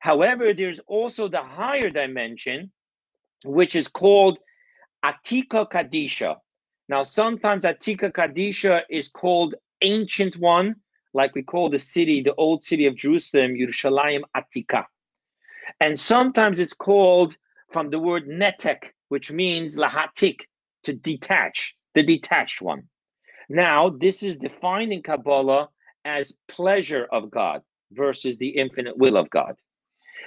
However, 0.01 0.55
there's 0.55 0.81
also 0.81 1.29
the 1.29 1.43
higher 1.43 1.91
dimension, 1.91 2.73
which 3.45 3.77
is 3.77 3.89
called 3.89 4.39
Atika 5.05 5.71
Kadisha. 5.71 6.37
Now, 6.89 7.03
sometimes 7.03 7.65
Atika 7.65 8.11
Kadisha 8.11 8.83
is 8.89 9.09
called 9.09 9.55
Ancient 9.83 10.37
One, 10.39 10.77
like 11.13 11.35
we 11.35 11.43
call 11.43 11.71
the 11.71 11.79
city, 11.79 12.23
the 12.23 12.35
old 12.35 12.65
city 12.65 12.87
of 12.87 12.97
Jerusalem, 12.97 13.55
Yerushalayim 13.55 14.23
Atika. 14.37 14.85
And 15.81 15.99
sometimes 16.01 16.59
it's 16.59 16.73
called 16.73 17.37
from 17.71 17.91
the 17.91 17.99
word 17.99 18.27
netek, 18.27 18.93
which 19.09 19.31
means 19.31 19.77
lahatik, 19.77 20.43
to 20.85 20.93
detach, 20.95 21.77
the 21.95 22.03
detached 22.03 22.63
one. 22.63 22.85
Now, 23.51 23.91
this 23.91 24.23
is 24.23 24.37
defined 24.37 24.93
in 24.93 25.03
Kabbalah 25.03 25.69
as 26.05 26.33
pleasure 26.47 27.07
of 27.11 27.31
God 27.31 27.63
versus 27.93 28.39
the 28.39 28.51
infinite 28.51 28.97
will 28.97 29.17
of 29.17 29.29
God. 29.29 29.57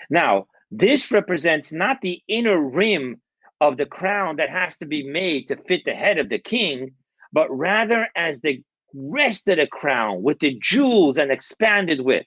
Now, 0.09 0.47
this 0.69 1.11
represents 1.11 1.71
not 1.71 2.01
the 2.01 2.21
inner 2.27 2.59
rim 2.59 3.21
of 3.61 3.77
the 3.77 3.85
crown 3.85 4.37
that 4.37 4.49
has 4.49 4.75
to 4.77 4.87
be 4.87 5.03
made 5.03 5.47
to 5.47 5.55
fit 5.55 5.83
the 5.85 5.93
head 5.93 6.17
of 6.17 6.29
the 6.29 6.39
king, 6.39 6.91
but 7.31 7.47
rather 7.49 8.07
as 8.15 8.41
the 8.41 8.61
rest 8.93 9.47
of 9.47 9.57
the 9.57 9.67
crown 9.67 10.23
with 10.23 10.39
the 10.39 10.57
jewels 10.59 11.17
and 11.17 11.31
expanded 11.31 12.01
with. 12.01 12.25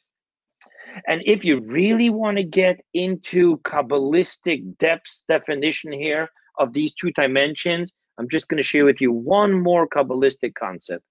And 1.09 1.23
if 1.27 1.45
you 1.45 1.61
really 1.61 2.09
want 2.09 2.37
to 2.37 2.45
get 2.45 2.81
into 2.95 3.59
Kabbalistic 3.59 4.79
depths 4.79 5.25
definition 5.29 5.93
here 5.93 6.29
of 6.59 6.73
these 6.73 6.95
two 6.95 7.11
dimensions, 7.11 7.93
I'm 8.17 8.29
just 8.29 8.49
going 8.49 8.59
to 8.59 8.63
share 8.63 8.85
with 8.85 9.01
you 9.01 9.11
one 9.11 9.53
more 9.53 9.89
Kabbalistic 9.89 10.55
concept. 10.55 11.03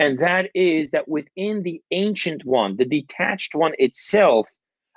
And 0.00 0.18
that 0.20 0.50
is 0.54 0.90
that 0.92 1.06
within 1.08 1.62
the 1.62 1.82
ancient 1.90 2.44
one, 2.46 2.76
the 2.76 2.86
detached 2.86 3.54
one 3.54 3.74
itself, 3.78 4.48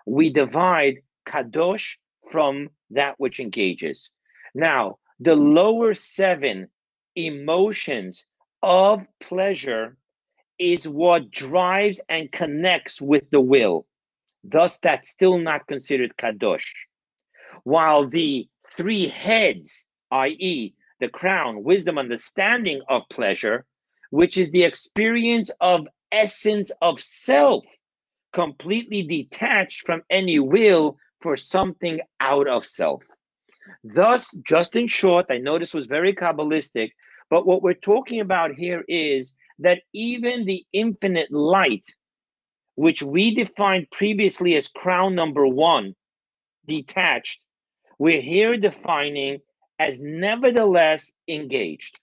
we 0.08 0.32
divide 0.32 1.00
Kadosh 1.28 1.98
from 2.32 2.70
that 2.90 3.16
which 3.18 3.42
engages. 3.42 4.12
Now, 4.54 5.00
the 5.20 5.36
lower 5.36 5.94
seven 5.94 6.70
emotions 7.16 8.26
of 8.64 9.06
pleasure 9.20 9.98
is 10.60 10.88
what 10.88 11.32
drives 11.32 12.02
and 12.10 12.32
connects 12.32 13.02
with 13.02 13.30
the 13.32 13.42
will. 13.42 13.88
Thus, 14.44 14.78
that's 14.80 15.10
still 15.10 15.38
not 15.40 15.68
considered 15.68 16.18
kadosh. 16.18 16.66
while 17.64 18.08
the 18.08 18.48
three 18.78 19.08
heads, 19.08 19.88
i.e., 20.12 20.74
the 21.00 21.10
crown, 21.10 21.64
wisdom, 21.64 21.98
understanding 21.98 22.82
of 22.90 23.04
pleasure, 23.10 23.66
which 24.12 24.38
is 24.38 24.52
the 24.52 24.64
experience 24.64 25.52
of 25.62 25.88
essence 26.12 26.72
of 26.82 27.00
self, 27.02 27.66
completely 28.34 29.04
detached 29.04 29.86
from 29.86 30.04
any 30.10 30.40
will 30.40 30.98
for 31.22 31.38
something 31.38 32.02
out 32.20 32.48
of 32.48 32.66
self. 32.66 33.04
Thus, 33.84 34.32
just 34.46 34.76
in 34.76 34.88
short, 34.88 35.28
I 35.30 35.38
know 35.38 35.58
this 35.58 35.74
was 35.74 35.88
very 35.88 36.14
Kabbalistic, 36.14 36.92
but 37.30 37.46
what 37.46 37.62
we're 37.62 37.74
talking 37.74 38.20
about 38.20 38.54
here 38.54 38.84
is 38.88 39.34
that 39.60 39.82
even 39.94 40.46
the 40.46 40.66
infinite 40.74 41.32
light, 41.32 41.88
which 42.76 43.02
we 43.02 43.34
defined 43.34 43.90
previously 43.92 44.56
as 44.56 44.68
crown 44.68 45.16
number 45.16 45.48
one, 45.48 45.96
detached, 46.66 47.40
we're 48.00 48.22
here 48.22 48.58
defining 48.58 49.40
as 49.80 50.00
nevertheless 50.00 51.14
engaged. 51.28 52.00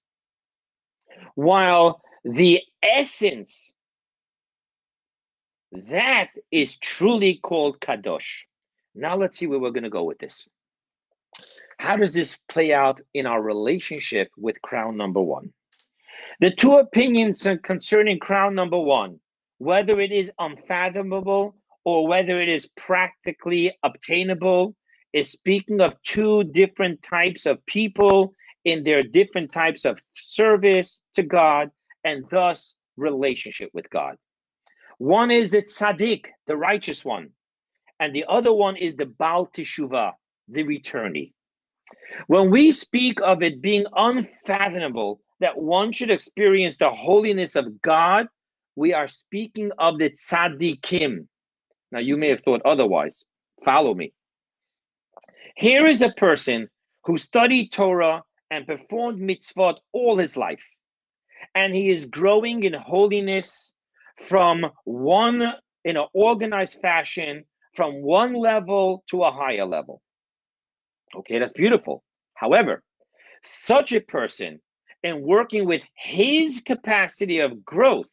While 1.35 2.01
the 2.25 2.62
essence, 2.83 3.73
that 5.73 6.31
is 6.51 6.79
truly 6.79 7.37
called 7.37 7.81
Kadosh. 7.81 8.44
Now 8.94 9.16
let's 9.16 9.38
see 9.38 9.47
where 9.47 9.59
we're 9.59 9.71
going 9.71 9.85
to 9.85 9.90
go 9.90 10.05
with 10.05 10.18
this. 10.18 10.49
How 11.79 11.96
does 11.96 12.12
this 12.12 12.38
play 12.48 12.72
out 12.72 13.01
in 13.14 13.27
our 13.27 13.40
relationship 13.40 14.31
with 14.37 14.61
crown 14.62 14.96
number 14.96 15.20
one? 15.20 15.53
The 16.40 16.51
two 16.51 16.74
opinions 16.74 17.46
concerning 17.62 18.18
crown 18.18 18.55
number 18.55 18.79
one, 18.79 19.20
whether 19.59 20.01
it 20.01 20.12
is 20.12 20.31
unfathomable 20.38 21.57
or 21.85 22.07
whether 22.07 22.40
it 22.40 22.48
is 22.48 22.68
practically 22.77 23.72
obtainable, 23.83 24.74
is 25.12 25.31
speaking 25.31 25.81
of 25.81 26.01
two 26.03 26.44
different 26.44 27.03
types 27.03 27.46
of 27.46 27.64
people 27.66 28.35
in 28.64 28.85
their 28.85 29.03
different 29.03 29.53
types 29.53 29.85
of 29.85 30.03
service 30.14 31.03
to 31.14 31.22
God 31.22 31.70
and 32.05 32.24
thus 32.31 32.77
relationship 32.96 33.70
with 33.72 33.88
God. 33.90 34.16
One 34.98 35.31
is 35.31 35.51
the 35.51 35.62
tzaddik, 35.62 36.27
the 36.46 36.57
righteous 36.57 37.05
one, 37.05 37.31
and 38.01 38.14
the 38.14 38.27
other 38.29 38.53
one 38.53 38.77
is 38.77 38.96
the 38.96 39.07
Baal 39.07 39.46
Teshuvah, 39.46 40.12
the 40.48 40.64
returnee. 40.64 41.32
When 42.26 42.50
we 42.50 42.72
speak 42.72 43.20
of 43.22 43.42
it 43.42 43.62
being 43.62 43.87
unfathomable 43.94 45.20
that 45.40 45.56
one 45.56 45.92
should 45.92 46.11
experience 46.11 46.76
the 46.76 46.90
holiness 46.90 47.56
of 47.56 47.80
God, 47.80 48.26
we 48.76 48.92
are 48.92 49.08
speaking 49.08 49.70
of 49.78 49.98
the 49.98 50.11
tzaddikim. 50.11 51.26
Now, 51.90 52.00
you 52.00 52.16
may 52.16 52.28
have 52.28 52.40
thought 52.40 52.62
otherwise. 52.64 53.24
Follow 53.64 53.94
me. 53.94 54.12
Here 55.56 55.87
is 55.87 56.02
a 56.02 56.12
person 56.12 56.68
who 57.04 57.18
studied 57.18 57.72
Torah 57.72 58.22
and 58.50 58.66
performed 58.66 59.20
mitzvot 59.20 59.78
all 59.92 60.18
his 60.18 60.37
life, 60.37 60.64
and 61.54 61.74
he 61.74 61.90
is 61.90 62.04
growing 62.04 62.62
in 62.62 62.74
holiness 62.74 63.72
from 64.16 64.66
one 64.84 65.42
in 65.84 65.96
an 65.96 66.06
organized 66.12 66.80
fashion 66.80 67.44
from 67.74 68.02
one 68.02 68.34
level 68.34 69.04
to 69.11 69.24
a 69.24 69.32
higher 69.32 69.64
level. 69.64 70.02
Okay, 71.16 71.38
that's 71.38 71.53
beautiful. 71.53 72.03
However, 72.35 72.83
such 73.42 73.92
a 73.92 74.01
person 74.01 74.61
in 75.03 75.23
working 75.23 75.66
with 75.66 75.83
his 75.94 76.61
capacity 76.61 77.38
of 77.38 77.64
growth 77.64 78.09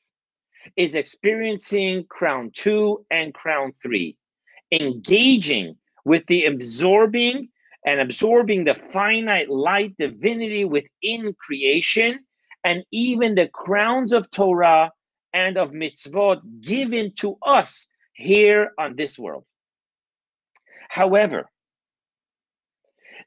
is 0.75 0.95
experiencing 0.95 2.05
crown 2.10 2.51
two 2.53 3.05
and 3.12 3.34
crown 3.34 3.73
three, 3.81 4.17
engaging 4.71 5.75
with 6.05 6.25
the 6.27 6.45
absorbing 6.45 7.49
and 7.86 7.99
absorbing 7.99 8.63
the 8.63 8.75
finite 8.75 9.49
light 9.49 9.95
divinity 9.97 10.65
within 10.65 11.34
creation 11.39 12.19
and 12.63 12.84
even 12.91 13.36
the 13.36 13.47
crowns 13.49 14.12
of 14.12 14.29
Torah 14.31 14.91
and 15.34 15.58
of 15.58 15.71
mitzvot 15.71 16.41
given 16.62 17.13
to 17.15 17.38
us 17.45 17.88
here 18.13 18.71
on 18.79 18.95
this 18.95 19.19
world. 19.19 19.45
However, 20.89 21.49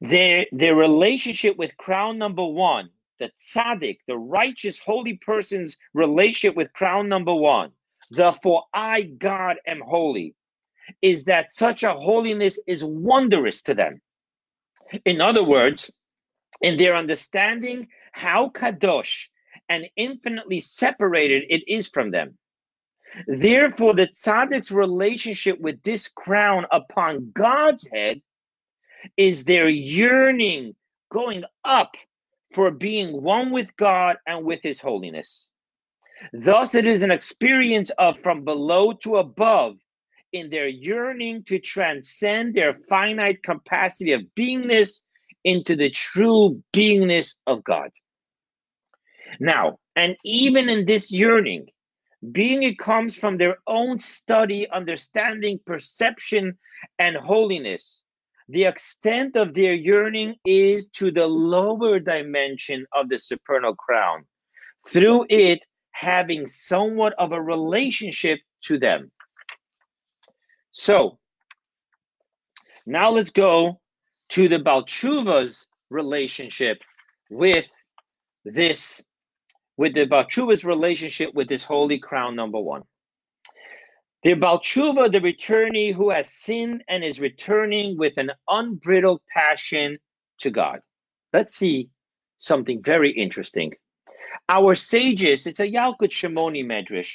their, 0.01 0.47
their 0.53 0.75
relationship 0.75 1.57
with 1.57 1.77
crown 1.77 2.19
number 2.19 2.45
one 2.45 2.91
the 3.19 3.31
tzaddik, 3.41 3.99
the 4.07 4.17
righteous, 4.17 4.79
holy 4.79 5.15
person's 5.15 5.77
relationship 5.93 6.57
with 6.57 6.73
crown 6.73 7.09
number 7.09 7.35
one, 7.35 7.73
the 8.13 8.33
for 8.33 8.65
I, 8.73 9.03
God, 9.03 9.57
am 9.67 9.81
holy, 9.81 10.35
is 11.03 11.25
that 11.25 11.51
such 11.51 11.83
a 11.83 11.95
holiness 11.95 12.61
is 12.67 12.85
wondrous 12.85 13.63
to 13.63 13.75
them. 13.75 14.01
In 15.05 15.21
other 15.21 15.45
words, 15.45 15.91
in 16.63 16.79
their 16.79 16.97
understanding 16.97 17.89
how 18.13 18.51
kadosh 18.51 19.27
and 19.69 19.87
infinitely 19.97 20.61
separated 20.61 21.45
it 21.49 21.63
is 21.69 21.89
from 21.89 22.11
them. 22.11 22.39
Therefore, 23.27 23.95
the 23.95 24.07
tzaddik's 24.07 24.71
relationship 24.71 25.59
with 25.59 25.83
this 25.83 26.09
crown 26.09 26.67
upon 26.71 27.33
God's 27.35 27.87
head 27.93 28.23
is 29.17 29.45
their 29.45 29.69
yearning 29.69 30.75
going 31.13 31.45
up 31.65 31.95
for 32.55 32.71
being 32.71 33.23
one 33.23 33.51
with 33.51 33.75
God 33.77 34.17
and 34.27 34.45
with 34.45 34.61
His 34.63 34.81
holiness. 34.81 35.51
Thus, 36.33 36.75
it 36.75 36.87
is 36.87 37.03
an 37.03 37.11
experience 37.11 37.91
of 37.99 38.19
from 38.21 38.45
below 38.45 38.93
to 39.05 39.17
above 39.17 39.79
in 40.33 40.51
their 40.51 40.69
yearning 40.69 41.45
to 41.45 41.59
transcend 41.59 42.55
their 42.55 42.75
finite 42.89 43.43
capacity 43.43 44.13
of 44.13 44.23
beingness 44.37 45.05
into 45.45 45.77
the 45.77 45.91
true 45.91 46.63
beingness 46.73 47.37
of 47.47 47.65
God. 47.65 47.91
Now, 49.41 49.79
and 49.97 50.17
even 50.25 50.69
in 50.69 50.87
this 50.87 51.13
yearning, 51.13 51.69
being 52.33 52.63
it 52.63 52.79
comes 52.79 53.17
from 53.17 53.37
their 53.37 53.59
own 53.67 53.99
study, 53.99 54.69
understanding, 54.71 55.61
perception, 55.65 56.59
and 56.99 57.17
holiness, 57.17 58.03
the 58.49 58.65
extent 58.65 59.37
of 59.37 59.55
their 59.55 59.75
yearning 59.75 60.35
is 60.45 60.89
to 60.89 61.11
the 61.11 61.27
lower 61.27 61.99
dimension 61.99 62.87
of 62.93 63.09
the 63.09 63.19
supernal 63.19 63.75
crown, 63.75 64.25
through 64.87 65.27
it 65.29 65.61
having 65.91 66.47
somewhat 66.47 67.13
of 67.19 67.33
a 67.33 67.43
relationship 67.43 68.39
to 68.63 68.79
them. 68.79 69.11
So, 70.73 71.19
now 72.87 73.11
let's 73.11 73.31
go 73.31 73.81
to 74.31 74.49
the 74.49 74.59
Baal 74.59 74.85
Teshuva's 74.85 75.67
relationship 75.91 76.83
with 77.31 77.67
this, 78.45 79.05
with 79.77 79.95
the 79.95 80.05
Baal 80.07 80.25
Teshuva's 80.25 80.65
relationship 80.65 81.35
with 81.35 81.49
this 81.49 81.65
holy 81.65 81.99
crown 81.99 82.35
number 82.35 82.61
one. 82.61 82.83
The 84.25 84.35
Baal 84.35 84.59
Teshuva, 84.61 85.13
the 85.13 85.21
returnee 85.21 85.95
who 85.95 86.11
has 86.11 86.29
sinned 86.29 86.83
and 86.89 87.05
is 87.05 87.21
returning 87.21 87.97
with 87.97 88.15
an 88.17 88.33
unbridled 88.49 89.21
passion 89.33 89.99
to 90.39 90.51
God. 90.51 90.81
Let's 91.33 91.55
see 91.55 91.91
something 92.39 92.83
very 92.83 93.13
interesting. 93.13 93.75
Our 94.49 94.75
sages, 94.75 95.47
it's 95.47 95.61
a 95.61 95.71
Yalkut 95.71 96.11
Shimoni 96.11 96.65
Medrash. 96.65 97.13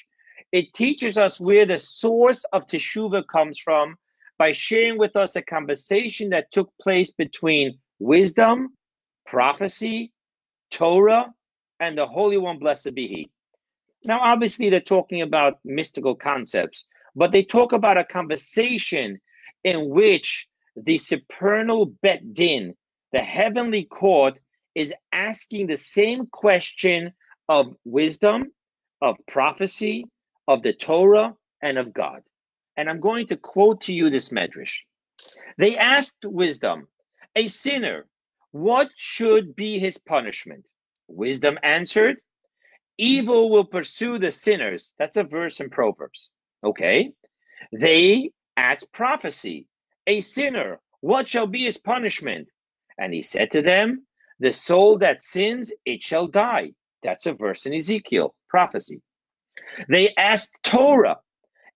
It 0.54 0.74
teaches 0.74 1.18
us 1.18 1.42
where 1.42 1.66
the 1.66 1.78
source 1.78 2.46
of 2.54 2.68
Teshuva 2.68 3.28
comes 3.28 3.60
from 3.60 3.98
by 4.38 4.54
sharing 4.54 4.98
with 4.98 5.18
us 5.18 5.36
a 5.36 5.42
conversation 5.42 6.30
that 6.30 6.54
took 6.54 6.72
place 6.82 7.12
between 7.12 7.80
wisdom, 8.00 8.78
prophecy, 9.26 10.14
Torah, 10.72 11.34
and 11.82 11.98
the 11.98 12.08
Holy 12.08 12.38
One, 12.38 12.60
blessed 12.60 12.94
be 12.96 13.08
He. 13.08 13.33
Now, 14.06 14.20
obviously, 14.22 14.70
they're 14.70 14.82
talking 14.82 15.22
about 15.22 15.60
mystical 15.64 16.16
concepts, 16.16 16.86
but 17.16 17.32
they 17.32 17.44
talk 17.44 17.72
about 17.72 17.98
a 17.98 18.04
conversation 18.04 19.20
in 19.64 19.90
which 19.90 20.48
the 20.76 20.98
supernal 20.98 21.86
Bet 21.86 22.34
Din, 22.34 22.76
the 23.12 23.22
heavenly 23.22 23.86
court, 23.86 24.40
is 24.76 24.94
asking 25.12 25.68
the 25.68 25.78
same 25.78 26.26
question 26.28 27.14
of 27.48 27.76
wisdom, 27.86 28.52
of 29.02 29.16
prophecy, 29.28 30.06
of 30.48 30.64
the 30.64 30.74
Torah, 30.74 31.36
and 31.62 31.78
of 31.78 31.94
God. 31.94 32.22
And 32.76 32.90
I'm 32.90 33.00
going 33.00 33.28
to 33.28 33.38
quote 33.38 33.82
to 33.82 33.94
you 33.94 34.10
this 34.10 34.30
medrash. 34.30 34.80
They 35.58 35.78
asked 35.78 36.26
wisdom, 36.26 36.88
a 37.36 37.48
sinner, 37.48 38.08
what 38.52 38.90
should 38.96 39.56
be 39.56 39.80
his 39.80 39.98
punishment? 39.98 40.66
Wisdom 41.08 41.58
answered, 41.64 42.18
evil 42.98 43.50
will 43.50 43.66
pursue 43.66 44.20
the 44.20 44.32
sinners. 44.32 44.94
That's 44.98 45.18
a 45.18 45.24
verse 45.24 45.60
in 45.60 45.70
Proverbs. 45.70 46.30
Okay. 46.64 47.12
They 47.72 48.32
asked 48.58 48.92
prophecy, 48.92 49.68
a 50.08 50.22
sinner, 50.22 50.80
what 51.02 51.28
shall 51.28 51.48
be 51.48 51.64
his 51.64 51.78
punishment? 51.78 52.48
And 52.98 53.14
he 53.14 53.22
said 53.22 53.52
to 53.52 53.62
them, 53.62 54.06
The 54.40 54.54
soul 54.54 54.98
that 55.00 55.26
sins, 55.26 55.74
it 55.86 56.02
shall 56.02 56.28
die. 56.28 56.72
That's 57.02 57.26
a 57.26 57.34
verse 57.34 57.66
in 57.66 57.74
Ezekiel, 57.74 58.36
prophecy. 58.50 59.02
They 59.90 60.14
asked 60.18 60.58
Torah, 60.64 61.18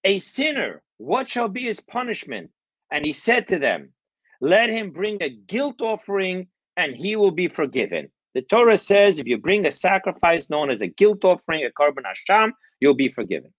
a 0.04 0.20
sinner, 0.20 0.82
what 0.98 1.30
shall 1.30 1.48
be 1.48 1.64
his 1.64 1.80
punishment? 1.80 2.52
And 2.92 3.06
he 3.06 3.14
said 3.14 3.48
to 3.50 3.60
them, 3.60 3.94
let 4.40 4.70
him 4.70 4.92
bring 4.92 5.18
a 5.22 5.30
guilt 5.30 5.82
offering 5.82 6.48
and 6.76 6.96
he 6.96 7.16
will 7.16 7.32
be 7.32 7.48
forgiven. 7.48 8.10
The 8.36 8.42
Torah 8.42 8.78
says 8.78 9.20
if 9.20 9.28
you 9.28 9.38
bring 9.38 9.66
a 9.66 9.72
sacrifice 9.72 10.50
known 10.50 10.70
as 10.70 10.82
a 10.82 10.88
guilt 10.88 11.24
offering, 11.26 11.66
a 11.66 11.70
korban 11.70 12.04
hasham, 12.04 12.52
you'll 12.80 12.94
be 12.94 13.10
forgiven. 13.10 13.54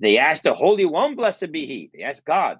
They 0.00 0.18
asked 0.18 0.44
the 0.44 0.54
Holy 0.54 0.84
One, 0.84 1.16
blessed 1.16 1.52
be 1.52 1.66
he. 1.66 1.90
They 1.92 2.02
asked 2.02 2.24
God, 2.24 2.58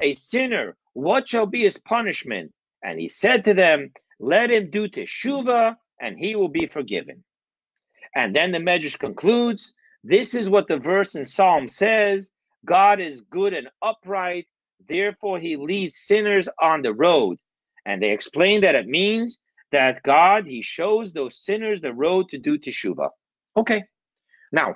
a 0.00 0.14
sinner, 0.14 0.76
what 0.94 1.28
shall 1.28 1.46
be 1.46 1.62
his 1.62 1.78
punishment? 1.78 2.52
And 2.82 2.98
he 2.98 3.08
said 3.08 3.44
to 3.44 3.54
them, 3.54 3.92
let 4.20 4.50
him 4.50 4.70
do 4.70 4.88
teshuva 4.88 5.76
and 6.00 6.18
he 6.18 6.34
will 6.36 6.48
be 6.48 6.66
forgiven. 6.66 7.24
And 8.14 8.34
then 8.34 8.52
the 8.52 8.58
Medrash 8.58 8.98
concludes, 8.98 9.72
this 10.04 10.34
is 10.34 10.48
what 10.50 10.68
the 10.68 10.76
verse 10.78 11.14
in 11.14 11.24
Psalm 11.24 11.68
says, 11.68 12.30
God 12.64 13.00
is 13.00 13.20
good 13.22 13.52
and 13.54 13.68
upright, 13.82 14.46
therefore 14.88 15.38
he 15.38 15.56
leads 15.56 15.98
sinners 15.98 16.48
on 16.60 16.82
the 16.82 16.94
road. 16.94 17.38
And 17.86 18.02
they 18.02 18.10
explain 18.10 18.60
that 18.62 18.74
it 18.74 18.86
means 18.86 19.38
that 19.72 20.02
God, 20.02 20.46
He 20.46 20.62
shows 20.62 21.12
those 21.12 21.36
sinners 21.44 21.80
the 21.80 21.92
road 21.92 22.28
to 22.30 22.38
do 22.38 22.58
teshuva. 22.58 23.10
Okay. 23.56 23.84
Now, 24.52 24.74